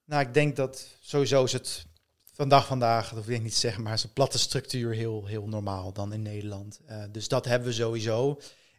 Nou, 0.06 0.22
ik 0.22 0.34
denk 0.34 0.56
dat 0.56 0.88
sowieso 1.00 1.44
is 1.44 1.54
het 1.54 1.86
vandaag 2.40 2.66
vandaag, 2.66 3.10
dat 3.10 3.18
hoef 3.18 3.28
ik 3.28 3.42
niet 3.42 3.56
zeggen, 3.56 3.84
maar 3.84 4.02
een 4.04 4.14
platte 4.14 4.40
structuur 4.40 4.94
heel, 4.94 5.26
heel 5.26 5.48
normaal 5.48 5.94
dan 5.94 6.14
in 6.14 6.22
Nederland. 6.22 6.80
Eh, 6.86 7.04
dus 7.12 7.28
dat 7.28 7.46
hebben 7.46 7.68
we 7.68 7.74
sowieso. 7.74 8.32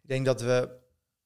Ik 0.03 0.09
denk 0.09 0.25
dat 0.25 0.41
we 0.41 0.79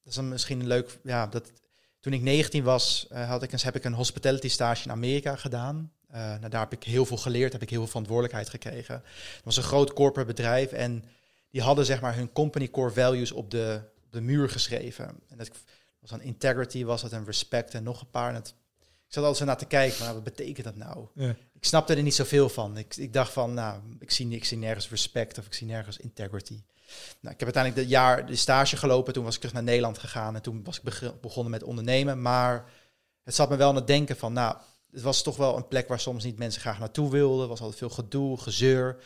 dat 0.04 0.12
is 0.12 0.20
misschien 0.20 0.60
een 0.60 0.66
leuk, 0.66 0.98
ja, 1.02 1.26
dat, 1.26 1.52
toen 2.00 2.12
ik 2.12 2.22
19 2.22 2.64
was, 2.64 3.06
uh, 3.12 3.28
had 3.28 3.42
ik 3.42 3.52
een, 3.52 3.58
heb 3.62 3.76
ik 3.76 3.84
een 3.84 3.92
hospitality 3.92 4.48
stage 4.48 4.84
in 4.84 4.90
Amerika 4.90 5.36
gedaan. 5.36 5.92
Uh, 6.14 6.34
daar 6.48 6.60
heb 6.60 6.72
ik 6.72 6.82
heel 6.82 7.04
veel 7.04 7.16
geleerd, 7.16 7.52
heb 7.52 7.62
ik 7.62 7.70
heel 7.70 7.78
veel 7.78 7.88
verantwoordelijkheid 7.88 8.48
gekregen. 8.48 8.94
Het 9.34 9.44
was 9.44 9.56
een 9.56 9.62
groot 9.62 9.92
corporate 9.92 10.34
bedrijf 10.34 10.72
en 10.72 11.04
die 11.50 11.62
hadden 11.62 11.84
zeg 11.84 12.00
maar 12.00 12.16
hun 12.16 12.32
company 12.32 12.70
core 12.70 12.90
values 12.90 13.32
op 13.32 13.50
de, 13.50 13.80
de 14.10 14.20
muur 14.20 14.50
geschreven. 14.50 15.04
En 15.28 15.36
dat 15.36 15.50
was 16.00 16.10
dan 16.10 16.22
integrity, 16.22 16.84
was 16.84 17.02
dat 17.02 17.12
en 17.12 17.24
respect 17.24 17.74
en 17.74 17.82
nog 17.82 18.00
een 18.00 18.10
paar. 18.10 18.34
En 18.34 18.42
ik 19.06 19.20
zat 19.20 19.24
altijd 19.24 19.36
zo 19.36 19.44
naar 19.44 19.58
te 19.58 19.66
kijken, 19.66 20.04
maar 20.04 20.14
wat 20.14 20.24
betekent 20.24 20.64
dat 20.64 20.76
nou? 20.76 21.06
Ja. 21.14 21.36
Ik 21.52 21.64
snapte 21.64 21.94
er 21.94 22.02
niet 22.02 22.14
zoveel 22.14 22.48
van. 22.48 22.76
Ik, 22.76 22.96
ik 22.96 23.12
dacht 23.12 23.32
van, 23.32 23.54
nou, 23.54 23.80
ik 23.98 24.10
zie, 24.10 24.28
ik 24.28 24.44
zie 24.44 24.58
nergens 24.58 24.90
respect 24.90 25.38
of 25.38 25.46
ik 25.46 25.54
zie 25.54 25.66
nergens 25.66 25.96
integrity. 25.96 26.62
Nou, 27.20 27.34
ik 27.34 27.40
heb 27.40 27.42
uiteindelijk 27.42 27.76
dat 27.76 27.90
jaar 27.90 28.26
de 28.26 28.36
stage 28.36 28.76
gelopen. 28.76 29.12
Toen 29.12 29.24
was 29.24 29.34
ik 29.34 29.40
terug 29.40 29.54
naar 29.54 29.64
Nederland 29.64 29.98
gegaan 29.98 30.34
en 30.34 30.42
toen 30.42 30.64
was 30.64 30.80
ik 30.80 31.12
begonnen 31.20 31.50
met 31.50 31.62
ondernemen. 31.62 32.22
Maar 32.22 32.70
het 33.22 33.34
zat 33.34 33.50
me 33.50 33.56
wel 33.56 33.68
aan 33.68 33.74
het 33.74 33.86
denken 33.86 34.16
van, 34.16 34.32
nou, 34.32 34.56
het 34.90 35.02
was 35.02 35.22
toch 35.22 35.36
wel 35.36 35.56
een 35.56 35.68
plek 35.68 35.88
waar 35.88 36.00
soms 36.00 36.24
niet 36.24 36.38
mensen 36.38 36.60
graag 36.60 36.78
naartoe 36.78 37.10
wilden. 37.10 37.42
Er 37.42 37.48
was 37.48 37.60
altijd 37.60 37.78
veel 37.78 37.90
gedoe, 37.90 38.40
gezeur. 38.40 38.96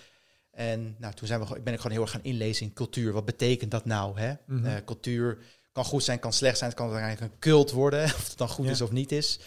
En 0.50 0.96
nou, 0.98 1.14
toen 1.14 1.26
zijn 1.26 1.40
we, 1.40 1.60
ben 1.60 1.72
ik 1.72 1.80
gewoon 1.80 1.92
heel 1.92 2.02
erg 2.02 2.10
gaan 2.10 2.22
inlezen 2.22 2.66
in 2.66 2.72
cultuur. 2.72 3.12
Wat 3.12 3.24
betekent 3.24 3.70
dat 3.70 3.84
nou? 3.84 4.20
Hè? 4.20 4.32
Mhm. 4.46 4.66
Eh, 4.66 4.84
cultuur 4.84 5.38
kan 5.72 5.84
goed 5.84 6.04
zijn, 6.04 6.18
kan 6.18 6.32
slecht 6.32 6.58
zijn. 6.58 6.70
Het 6.70 6.78
kan 6.78 6.96
eigenlijk 6.96 7.32
een 7.32 7.38
cult 7.38 7.70
worden, 7.70 8.04
of 8.18 8.28
het 8.28 8.38
dan 8.38 8.48
goed 8.48 8.66
is 8.66 8.80
of 8.80 8.90
niet 8.90 9.12
is. 9.12 9.38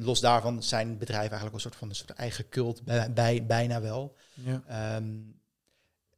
Los 0.00 0.20
daarvan 0.20 0.62
zijn 0.62 0.98
bedrijven 0.98 1.30
eigenlijk 1.30 1.54
een 1.54 1.60
soort 1.60 1.76
van 1.76 1.88
een 1.88 1.94
soort 1.94 2.10
eigen 2.10 2.48
cult, 2.48 2.82
bij, 3.14 3.46
bijna 3.46 3.80
wel. 3.80 4.16
Ja. 4.34 4.62
Ehm, 4.66 5.04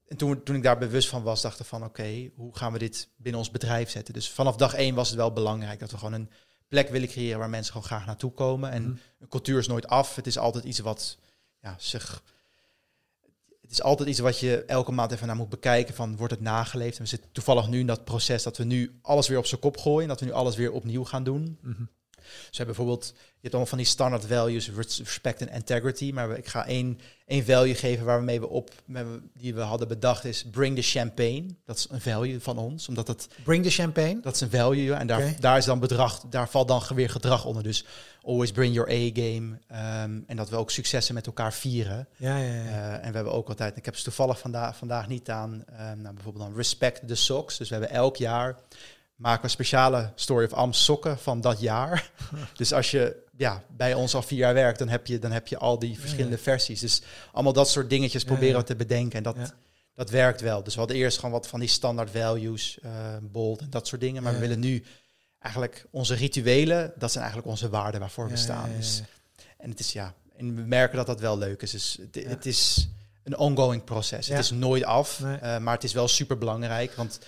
en 0.07 0.17
toen, 0.17 0.43
toen 0.43 0.57
ik 0.57 0.63
daar 0.63 0.79
bewust 0.79 1.09
van 1.09 1.23
was, 1.23 1.41
dacht 1.41 1.61
ik 1.61 1.67
van 1.67 1.85
oké, 1.85 2.31
hoe 2.35 2.57
gaan 2.57 2.73
we 2.73 2.79
dit 2.79 3.09
binnen 3.17 3.41
ons 3.41 3.51
bedrijf 3.51 3.91
zetten? 3.91 4.15
Dus 4.15 4.31
vanaf 4.31 4.57
dag 4.57 4.75
één 4.75 4.95
was 4.95 5.09
het 5.09 5.17
wel 5.17 5.33
belangrijk 5.33 5.79
dat 5.79 5.91
we 5.91 5.97
gewoon 5.99 6.13
een 6.13 6.31
plek 6.69 6.89
willen 6.89 7.09
creëren 7.09 7.39
waar 7.39 7.51
mensen 7.51 7.73
gewoon 7.73 7.87
graag 7.87 8.07
naartoe 8.07 8.33
komen. 8.33 8.71
En 8.71 8.83
mhm. 8.83 8.97
een 9.21 9.29
cultuur 9.29 9.59
is 9.59 9.67
nooit 9.67 9.87
af. 9.87 10.15
Het 10.15 10.27
is 10.27 10.39
altijd 10.39 10.65
iets 10.65 10.79
wat 10.79 11.19
ja, 11.63 11.75
zich. 11.79 12.23
Het 13.61 13.71
is 13.71 13.83
altijd 13.83 14.09
iets 14.09 14.19
wat 14.19 14.39
je 14.39 14.65
elke 14.65 14.93
maand 14.93 15.13
even 15.13 15.27
naar 15.27 15.37
moet 15.37 15.49
bekijken 15.49 15.95
van 15.95 16.17
wordt 16.17 16.33
het 16.33 16.43
nageleefd. 16.43 16.97
En 16.97 17.03
we 17.03 17.09
zitten 17.09 17.33
toevallig 17.33 17.69
nu 17.69 17.79
in 17.79 17.87
dat 17.87 18.05
proces 18.05 18.43
dat 18.43 18.57
we 18.57 18.65
nu 18.65 18.99
alles 19.03 19.29
weer 19.29 19.39
op 19.39 19.47
zijn 19.47 19.61
kop 19.61 19.77
gooien. 19.77 20.09
Dat 20.09 20.21
we 20.21 20.27
nu 20.27 20.33
alles 20.33 20.57
weer 20.57 20.73
opnieuw 20.73 21.05
gaan 21.05 21.25
doen. 21.25 21.59
Mm 21.61 21.89
dus 22.49 22.57
hebben 22.59 22.77
bijvoorbeeld, 22.77 23.07
je 23.17 23.47
hebt 23.49 23.55
allemaal 23.55 23.71
van 23.71 23.79
die 23.79 23.87
standard 23.87 24.27
values, 24.27 24.71
respect 24.71 25.41
en 25.41 25.49
integrity. 25.49 26.11
Maar 26.13 26.37
ik 26.37 26.47
ga 26.47 26.67
één, 26.67 27.01
één 27.27 27.45
value 27.45 27.75
geven 27.75 28.05
waarmee 28.05 28.41
we 28.41 28.49
op, 28.49 28.71
die 29.39 29.55
we 29.55 29.61
hadden 29.61 29.89
bedacht 29.89 30.25
is 30.25 30.45
bring 30.51 30.77
the 30.77 30.83
champagne. 30.83 31.47
Dat 31.65 31.77
is 31.77 31.87
een 31.91 32.01
value 32.01 32.41
van 32.41 32.59
ons, 32.59 32.89
omdat 32.89 33.09
het... 33.09 33.29
Bring 33.45 33.65
the 33.65 33.71
champagne? 33.71 34.21
Dat 34.21 34.35
is 34.35 34.41
een 34.41 34.51
value 34.51 34.93
en 34.93 35.07
daar, 35.07 35.41
daar 35.41 35.57
is 35.57 35.65
dan 35.65 35.81
bedrag, 35.81 36.21
daar 36.31 36.49
valt 36.49 36.69
dan 36.69 36.83
weer 36.95 37.11
gedrag 37.11 37.45
onder. 37.45 37.63
Dus 37.63 37.85
always 38.23 38.53
bring 38.53 38.75
your 38.75 38.91
A-game. 38.91 39.59
Ehm, 39.67 40.21
en 40.27 40.37
dat 40.37 40.51
we 40.51 40.57
ook 40.57 40.71
successen 40.71 41.15
met 41.15 41.27
elkaar 41.27 41.53
vieren. 41.53 42.09
Ja, 42.17 42.37
ja, 42.37 42.55
ja. 42.55 42.65
Uh, 42.65 42.93
en 42.93 43.11
we 43.11 43.15
hebben 43.15 43.33
ook 43.33 43.49
altijd, 43.49 43.77
ik 43.77 43.85
heb 43.85 43.97
ze 43.97 44.05
toevallig 44.05 44.39
vandaag, 44.39 44.77
vandaag 44.77 45.09
niet 45.09 45.31
aan, 45.31 45.53
um, 45.53 46.01
nou, 46.01 46.15
bijvoorbeeld 46.15 46.45
dan 46.45 46.57
respect 46.57 47.09
the 47.09 47.15
socks. 47.15 47.57
Dus 47.57 47.69
we 47.69 47.75
hebben 47.75 47.95
elk 47.95 48.17
jaar 48.17 48.57
maken 49.21 49.43
we 49.43 49.49
speciale 49.49 50.13
Story 50.15 50.45
of 50.45 50.53
Am 50.53 50.73
sokken 50.73 51.19
van 51.19 51.41
dat 51.41 51.61
jaar. 51.61 52.11
dus 52.57 52.73
als 52.73 52.91
je 52.91 53.17
ja, 53.37 53.63
bij 53.77 53.95
ons 53.95 54.15
al 54.15 54.23
vier 54.23 54.39
jaar 54.39 54.55
werkt, 54.55 54.79
dan 54.79 54.89
heb 54.89 55.07
je, 55.07 55.19
dan 55.19 55.33
heb 55.33 55.47
je 55.47 55.59
al 55.59 55.79
die 55.79 56.01
verschillende 56.01 56.39
versies. 56.39 56.81
Dus 56.81 57.03
allemaal 57.33 57.53
dat 57.53 57.69
soort 57.69 57.91
dingetjes 57.91 58.25
proberen 58.25 58.61
we 58.61 58.67
te 58.67 58.77
bedenken. 58.77 59.17
En 59.17 59.23
dat, 59.23 59.37
dat 59.95 60.11
werkt 60.11 60.41
wel. 60.41 60.63
Dus 60.63 60.73
we 60.73 60.79
hadden 60.79 60.97
eerst 60.99 61.17
gewoon 61.17 61.31
wat 61.31 61.47
van 61.47 61.61
die 61.61 61.69
standaard 61.69 62.11
values, 62.11 62.79
uh, 62.85 62.91
bold 63.23 63.61
en 63.61 63.71
dat 63.71 63.87
soort 63.87 64.01
dingen. 64.01 64.23
Maar 64.23 64.33
we 64.33 64.39
willen 64.39 64.61
nu 64.61 64.85
eigenlijk 65.39 65.87
onze 65.91 66.15
rituelen, 66.15 66.93
dat 66.97 67.11
zijn 67.11 67.25
eigenlijk 67.25 67.53
onze 67.53 67.69
waarden 67.69 68.01
waarvoor 68.01 68.29
we 68.29 68.37
staan. 68.37 68.71
Dus, 68.77 69.03
en 69.59 69.71
het 69.71 69.81
is 69.81 69.93
ja, 69.93 70.15
en 70.37 70.55
we 70.57 70.63
merken 70.63 70.97
dat 70.97 71.07
dat 71.07 71.21
wel 71.21 71.39
leuk 71.39 71.63
is. 71.63 71.71
Dus 71.71 71.99
het, 72.01 72.25
het 72.25 72.47
is 72.47 72.89
een 73.23 73.37
ongoing 73.39 73.85
proces. 73.85 74.29
Het 74.29 74.39
is 74.39 74.51
nooit 74.51 74.85
af, 74.85 75.21
uh, 75.21 75.59
maar 75.59 75.75
het 75.75 75.85
is 75.85 75.93
wel 75.93 76.09
super 76.09 76.39
belangrijk. 76.39 76.93
Want 76.95 77.19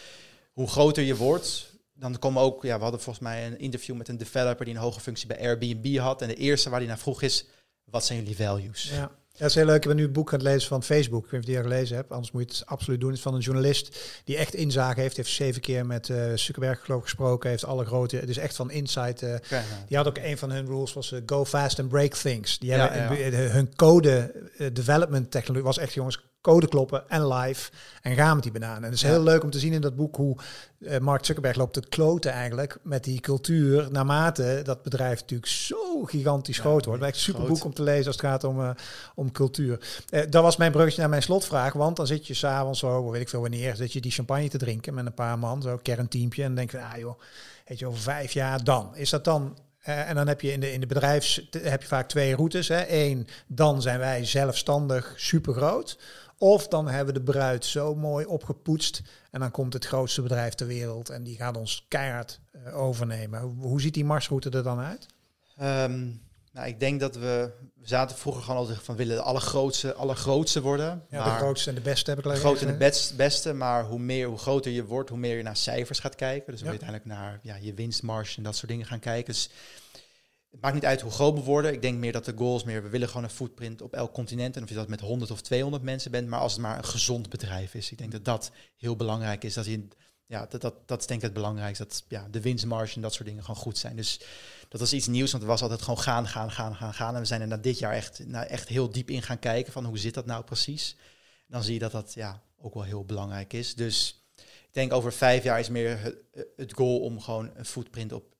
hoe 0.52 0.68
groter 0.68 1.02
je 1.02 1.16
wordt, 1.16 1.71
dan 2.02 2.18
komen 2.18 2.42
ook, 2.42 2.62
ja, 2.62 2.76
we 2.76 2.82
hadden 2.82 3.00
volgens 3.00 3.24
mij 3.24 3.46
een 3.46 3.58
interview 3.58 3.96
met 3.96 4.08
een 4.08 4.18
developer 4.18 4.64
die 4.64 4.74
een 4.74 4.80
hoge 4.80 5.00
functie 5.00 5.26
bij 5.26 5.40
Airbnb 5.40 5.98
had. 5.98 6.22
En 6.22 6.28
de 6.28 6.34
eerste 6.34 6.70
waar 6.70 6.78
hij 6.78 6.88
naar 6.88 6.98
vroeg 6.98 7.22
is, 7.22 7.46
wat 7.84 8.04
zijn 8.04 8.18
jullie 8.18 8.36
values? 8.36 8.90
Ja. 8.94 9.10
dat 9.36 9.48
is 9.48 9.54
heel 9.54 9.64
leuk. 9.64 9.82
Ik 9.82 9.86
ben 9.86 9.96
nu 9.96 10.02
het 10.02 10.12
boek 10.12 10.32
aan 10.32 10.38
het 10.38 10.48
lezen 10.48 10.68
van 10.68 10.82
Facebook. 10.82 11.24
Ik 11.24 11.30
weet 11.30 11.40
niet 11.40 11.48
of 11.48 11.54
je 11.56 11.60
die 11.62 11.70
gelezen 11.70 11.96
hebt. 11.96 12.10
Anders 12.10 12.30
moet 12.30 12.42
je 12.42 12.58
het 12.58 12.66
absoluut 12.66 13.00
doen. 13.00 13.08
Het 13.08 13.18
is 13.18 13.24
van 13.24 13.34
een 13.34 13.40
journalist 13.40 13.98
die 14.24 14.36
echt 14.36 14.54
inzage 14.54 15.00
heeft. 15.00 15.16
Heeft 15.16 15.30
zeven 15.30 15.60
keer 15.60 15.86
met 15.86 16.08
uh, 16.08 16.32
Zuckerberg 16.34 16.84
geloof 16.84 17.02
gesproken. 17.02 17.50
Heeft 17.50 17.64
alle 17.64 17.84
grote... 17.84 18.16
Het 18.16 18.28
is 18.28 18.38
echt 18.38 18.56
van 18.56 18.70
insight. 18.70 19.22
Uh, 19.22 19.34
Die 19.86 19.96
had 19.96 20.06
ook 20.06 20.18
een 20.18 20.38
van 20.38 20.50
hun 20.50 20.66
rules 20.66 20.92
was 20.92 21.12
uh, 21.12 21.20
go 21.26 21.44
fast 21.44 21.78
and 21.78 21.88
break 21.88 22.14
things. 22.14 22.58
Die 22.58 22.70
ja, 22.70 22.90
hebben, 22.90 23.50
hun 23.52 23.76
code 23.76 24.34
development 24.72 25.30
technologie 25.30 25.66
was 25.66 25.78
echt 25.78 25.94
jongens 25.94 26.31
code 26.42 26.68
kloppen 26.68 27.08
en 27.08 27.28
live 27.28 27.70
en 28.02 28.14
gaan 28.14 28.34
met 28.34 28.42
die 28.42 28.52
bananen. 28.52 28.76
En 28.76 28.84
het 28.84 28.94
is 28.94 29.02
heel 29.02 29.22
leuk 29.22 29.42
om 29.42 29.50
te 29.50 29.58
zien 29.58 29.72
in 29.72 29.80
dat 29.80 29.96
boek 29.96 30.16
hoe 30.16 30.36
uh, 30.78 30.98
Mark 30.98 31.24
Zuckerberg 31.24 31.56
loopt 31.56 31.72
te 31.72 31.88
kloten 31.88 32.32
eigenlijk 32.32 32.78
met 32.82 33.04
die 33.04 33.20
cultuur 33.20 33.88
naarmate 33.90 34.60
dat 34.64 34.82
bedrijf 34.82 35.20
natuurlijk 35.20 35.50
zo 35.50 36.04
gigantisch 36.04 36.58
groot 36.58 36.84
wordt. 36.84 37.02
Het 37.02 37.10
is 37.10 37.16
echt 37.16 37.26
super 37.26 37.48
boek 37.48 37.64
om 37.64 37.74
te 37.74 37.82
lezen 37.82 38.06
als 38.06 38.16
het 38.16 38.24
gaat 38.24 38.44
om, 38.44 38.60
uh, 38.60 38.70
om 39.14 39.32
cultuur. 39.32 40.04
Uh, 40.10 40.20
dat 40.30 40.42
was 40.42 40.56
mijn 40.56 40.72
bruggetje 40.72 41.00
naar 41.00 41.10
mijn 41.10 41.22
slotvraag, 41.22 41.72
want 41.72 41.96
dan 41.96 42.06
zit 42.06 42.26
je 42.26 42.34
s'avonds 42.34 42.78
zo, 42.78 43.10
weet 43.10 43.20
ik 43.20 43.28
veel 43.28 43.40
wanneer, 43.40 43.76
zit 43.76 43.92
je 43.92 44.00
die 44.00 44.12
champagne 44.12 44.48
te 44.48 44.58
drinken 44.58 44.94
met 44.94 45.06
een 45.06 45.14
paar 45.14 45.38
man, 45.38 45.62
zo 45.62 45.78
kernteampje 45.82 46.42
en 46.42 46.54
denk 46.54 46.70
je, 46.70 46.80
ah 46.80 46.98
joh, 46.98 47.20
weet 47.66 47.78
je, 47.78 47.86
over 47.86 48.00
vijf 48.00 48.32
jaar 48.32 48.64
dan. 48.64 48.96
Is 48.96 49.10
dat 49.10 49.24
dan 49.24 49.56
uh, 49.88 50.08
en 50.08 50.14
dan 50.14 50.28
heb 50.28 50.40
je 50.40 50.52
in 50.52 50.60
de, 50.60 50.72
in 50.72 50.80
de 50.80 50.86
bedrijfs 50.86 51.48
heb 51.50 51.82
je 51.82 51.88
vaak 51.88 52.08
twee 52.08 52.34
routes. 52.34 52.68
Hè. 52.68 52.84
Eén, 52.88 53.26
dan 53.46 53.82
zijn 53.82 53.98
wij 53.98 54.24
zelfstandig 54.24 55.12
super 55.16 55.54
groot. 55.54 55.98
Of 56.42 56.68
dan 56.68 56.88
hebben 56.88 57.14
we 57.14 57.20
de 57.20 57.32
bruid 57.32 57.64
zo 57.64 57.94
mooi 57.94 58.26
opgepoetst 58.26 59.02
en 59.30 59.40
dan 59.40 59.50
komt 59.50 59.72
het 59.72 59.86
grootste 59.86 60.22
bedrijf 60.22 60.54
ter 60.54 60.66
wereld 60.66 61.08
en 61.08 61.22
die 61.22 61.36
gaat 61.36 61.56
ons 61.56 61.86
keihard 61.88 62.40
uh, 62.66 62.78
overnemen. 62.78 63.40
Hoe, 63.40 63.80
ziet 63.80 63.94
die 63.94 64.04
marsroute 64.04 64.50
er 64.50 64.62
dan 64.62 64.78
uit? 64.78 65.06
Um, 65.62 66.22
nou, 66.52 66.68
ik 66.68 66.80
denk 66.80 67.00
dat 67.00 67.14
we, 67.14 67.50
we 67.74 67.86
zaten 67.88 68.16
vroeger 68.16 68.42
gewoon 68.42 68.58
altijd 68.58 68.78
van 68.78 68.96
willen 68.96 69.16
de 69.16 69.22
allergrootste, 69.22 69.94
allergrootste 69.94 70.62
worden. 70.62 71.04
Ja, 71.10 71.24
de 71.24 71.30
grootste 71.30 71.68
en 71.68 71.74
de 71.74 71.80
beste 71.80 72.10
heb 72.10 72.18
ik 72.18 72.24
De 72.24 72.36
grootste 72.36 72.66
en 72.66 72.72
de 72.72 72.78
best, 72.78 73.16
beste, 73.16 73.52
maar 73.52 73.84
hoe 73.84 73.98
meer, 73.98 74.26
hoe 74.26 74.38
groter 74.38 74.72
je 74.72 74.84
wordt, 74.84 75.10
hoe 75.10 75.18
meer 75.18 75.36
je 75.36 75.42
naar 75.42 75.56
cijfers 75.56 75.98
gaat 75.98 76.14
kijken. 76.14 76.52
Dus 76.52 76.62
we 76.62 76.68
uiteindelijk 76.68 77.08
naar 77.08 77.38
ja, 77.42 77.56
je 77.60 77.74
winstmarge 77.74 78.36
en 78.36 78.42
dat 78.42 78.56
soort 78.56 78.70
dingen 78.70 78.86
gaan 78.86 79.00
kijken. 79.00 79.32
Dus 79.32 79.50
het 80.52 80.60
maakt 80.60 80.74
niet 80.74 80.84
uit 80.84 81.00
hoe 81.00 81.10
groot 81.10 81.34
we 81.34 81.44
worden. 81.44 81.72
Ik 81.72 81.82
denk 81.82 81.98
meer 81.98 82.12
dat 82.12 82.24
de 82.24 82.32
goals 82.36 82.64
meer, 82.64 82.82
we 82.82 82.88
willen 82.88 83.08
gewoon 83.08 83.24
een 83.24 83.30
footprint 83.30 83.82
op 83.82 83.92
elk 83.92 84.12
continent. 84.12 84.56
En 84.56 84.62
of 84.62 84.68
je 84.68 84.74
dat 84.74 84.88
met 84.88 85.00
100 85.00 85.30
of 85.30 85.40
200 85.40 85.82
mensen 85.82 86.10
bent, 86.10 86.28
maar 86.28 86.40
als 86.40 86.52
het 86.52 86.60
maar 86.60 86.78
een 86.78 86.84
gezond 86.84 87.28
bedrijf 87.28 87.74
is. 87.74 87.90
Ik 87.90 87.98
denk 87.98 88.12
dat 88.12 88.24
dat 88.24 88.50
heel 88.76 88.96
belangrijk 88.96 89.44
is. 89.44 89.54
Dat 89.54 89.66
je, 89.66 89.88
ja, 90.26 90.46
dat, 90.46 90.60
dat, 90.60 90.88
dat 90.88 91.00
is 91.00 91.06
denk 91.06 91.20
ik 91.20 91.24
het 91.24 91.34
belangrijkste. 91.34 91.84
Dat 91.84 92.04
ja, 92.08 92.28
de 92.30 92.40
winstmarge 92.40 92.94
en 92.94 93.00
dat 93.00 93.14
soort 93.14 93.28
dingen 93.28 93.44
gewoon 93.44 93.60
goed 93.60 93.78
zijn. 93.78 93.96
Dus 93.96 94.20
dat 94.68 94.80
was 94.80 94.92
iets 94.92 95.06
nieuws, 95.06 95.30
want 95.30 95.42
het 95.42 95.52
was 95.52 95.62
altijd 95.62 95.82
gewoon 95.82 95.98
gaan, 95.98 96.26
gaan, 96.26 96.50
gaan, 96.50 96.74
gaan, 96.74 96.94
gaan. 96.94 97.14
En 97.14 97.20
we 97.20 97.26
zijn 97.26 97.40
er 97.40 97.46
na 97.46 97.56
dit 97.56 97.78
jaar 97.78 97.92
echt, 97.92 98.26
nou, 98.26 98.46
echt 98.46 98.68
heel 98.68 98.90
diep 98.90 99.10
in 99.10 99.22
gaan 99.22 99.38
kijken 99.38 99.72
van 99.72 99.84
hoe 99.84 99.98
zit 99.98 100.14
dat 100.14 100.26
nou 100.26 100.44
precies. 100.44 100.96
dan 101.46 101.62
zie 101.62 101.74
je 101.74 101.80
dat 101.80 101.92
dat 101.92 102.14
ja, 102.14 102.42
ook 102.60 102.74
wel 102.74 102.82
heel 102.82 103.04
belangrijk 103.04 103.52
is. 103.52 103.74
Dus 103.74 104.22
ik 104.36 104.72
denk 104.72 104.92
over 104.92 105.12
vijf 105.12 105.42
jaar 105.42 105.58
is 105.58 105.68
meer 105.68 105.98
het, 106.00 106.16
het 106.56 106.72
goal 106.72 107.00
om 107.00 107.20
gewoon 107.20 107.50
een 107.54 107.64
footprint 107.64 108.12
op 108.12 108.31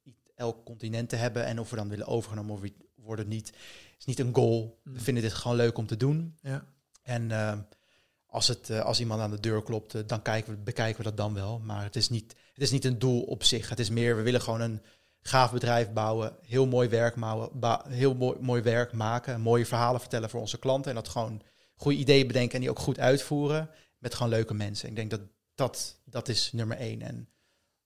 elk 0.43 0.65
continent 0.65 1.09
te 1.09 1.17
hebben. 1.17 1.45
En 1.45 1.61
of 1.61 1.71
we 1.71 1.77
dan 1.77 1.89
willen 1.89 2.07
overgenomen 2.07 2.73
worden 2.95 3.29
niet, 3.29 3.53
is 3.99 4.05
niet 4.05 4.19
een 4.19 4.35
goal. 4.35 4.81
We 4.83 4.91
mm. 4.91 5.01
vinden 5.01 5.23
dit 5.23 5.33
gewoon 5.33 5.57
leuk 5.57 5.79
om 5.79 5.87
te 5.87 5.97
doen. 5.97 6.39
Ja. 6.43 6.65
En 7.03 7.31
uh, 7.31 7.59
als, 8.27 8.49
het, 8.49 8.69
uh, 8.69 8.81
als 8.81 9.01
iemand 9.01 9.21
aan 9.21 9.31
de 9.31 9.41
deur 9.41 9.63
klopt, 9.63 9.95
uh, 9.95 10.03
dan 10.07 10.23
kijken 10.23 10.53
we, 10.53 10.59
bekijken 10.59 10.97
we 10.97 11.03
dat 11.03 11.17
dan 11.17 11.35
wel. 11.35 11.59
Maar 11.59 11.83
het 11.83 11.97
is, 11.97 12.09
niet, 12.09 12.35
het 12.53 12.63
is 12.63 12.71
niet 12.71 12.85
een 12.85 12.99
doel 12.99 13.23
op 13.23 13.45
zich. 13.45 13.69
Het 13.69 13.79
is 13.79 13.91
meer, 13.91 14.17
we 14.17 14.23
willen 14.23 14.43
gewoon 14.43 14.61
een 14.61 14.83
gaaf 15.21 15.53
bedrijf 15.53 15.93
bouwen, 15.93 16.37
heel 16.41 16.67
mooi 16.67 16.89
werk, 16.89 17.15
bouwen, 17.15 17.91
heel 17.91 18.15
mooi, 18.15 18.39
mooi 18.41 18.63
werk 18.63 18.93
maken, 18.93 19.41
mooie 19.41 19.67
verhalen 19.67 20.01
vertellen 20.01 20.31
voor 20.31 20.41
onze 20.41 20.59
klanten. 20.59 20.91
En 20.91 20.97
dat 20.97 21.09
gewoon 21.09 21.43
goede 21.75 21.99
ideeën 21.99 22.27
bedenken 22.27 22.55
en 22.55 22.61
die 22.61 22.71
ook 22.71 22.79
goed 22.79 22.99
uitvoeren 22.99 23.71
met 23.99 24.15
gewoon 24.15 24.33
leuke 24.33 24.55
mensen. 24.55 24.89
Ik 24.89 24.97
denk 24.97 25.11
dat 25.11 25.21
dat, 25.55 26.01
dat 26.05 26.29
is 26.29 26.53
nummer 26.53 26.77
één. 26.77 27.03
En 27.03 27.29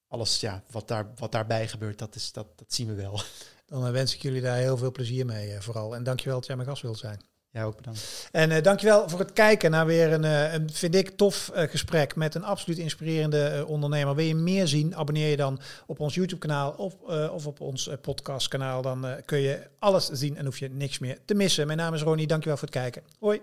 alles 0.09 0.40
ja, 0.40 0.62
wat, 0.71 0.88
daar, 0.88 1.07
wat 1.16 1.33
daarbij 1.33 1.69
gebeurt, 1.69 1.99
dat, 1.99 2.14
is, 2.14 2.33
dat, 2.33 2.47
dat 2.57 2.73
zien 2.73 2.87
we 2.87 2.95
wel. 2.95 3.21
Dan 3.66 3.87
uh, 3.87 3.90
wens 3.90 4.14
ik 4.14 4.23
jullie 4.23 4.40
daar 4.40 4.57
heel 4.57 4.77
veel 4.77 4.92
plezier 4.92 5.27
mee 5.27 5.51
uh, 5.51 5.61
vooral. 5.61 5.95
En 5.95 6.05
dankjewel 6.05 6.38
dat 6.38 6.47
jij 6.47 6.57
mijn 6.57 6.69
gast 6.69 6.83
wilt 6.83 6.99
zijn. 6.99 7.21
Ja, 7.51 7.64
ook 7.64 7.77
bedankt. 7.77 8.29
En 8.33 8.51
uh, 8.51 8.62
dankjewel 8.62 9.09
voor 9.09 9.19
het 9.19 9.33
kijken 9.33 9.71
naar 9.71 9.87
weer 9.87 10.12
een, 10.12 10.25
een 10.55 10.73
vind 10.73 10.95
ik, 10.95 11.11
tof 11.11 11.51
gesprek 11.55 12.16
met 12.16 12.35
een 12.35 12.45
absoluut 12.45 12.79
inspirerende 12.79 13.64
ondernemer. 13.66 14.14
Wil 14.14 14.25
je 14.25 14.35
meer 14.35 14.69
zien, 14.69 14.97
abonneer 14.97 15.31
je 15.31 15.37
dan 15.37 15.61
op 15.87 16.01
ons 16.01 16.14
YouTube 16.14 16.40
kanaal 16.40 16.71
of, 16.71 16.95
of 17.31 17.47
op 17.47 17.61
ons 17.61 17.90
podcast 18.01 18.49
kanaal. 18.49 18.83
Dan 18.83 19.07
kun 19.25 19.38
je 19.38 19.66
alles 19.79 20.07
zien 20.07 20.37
en 20.37 20.45
hoef 20.45 20.59
je 20.59 20.71
niks 20.71 20.99
meer 20.99 21.19
te 21.25 21.35
missen. 21.35 21.66
Mijn 21.66 21.79
naam 21.79 21.95
is 21.95 22.03
Ronnie, 22.03 22.27
dankjewel 22.27 22.59
voor 22.59 22.69
het 22.69 22.77
kijken. 22.77 23.03
Hoi. 23.19 23.40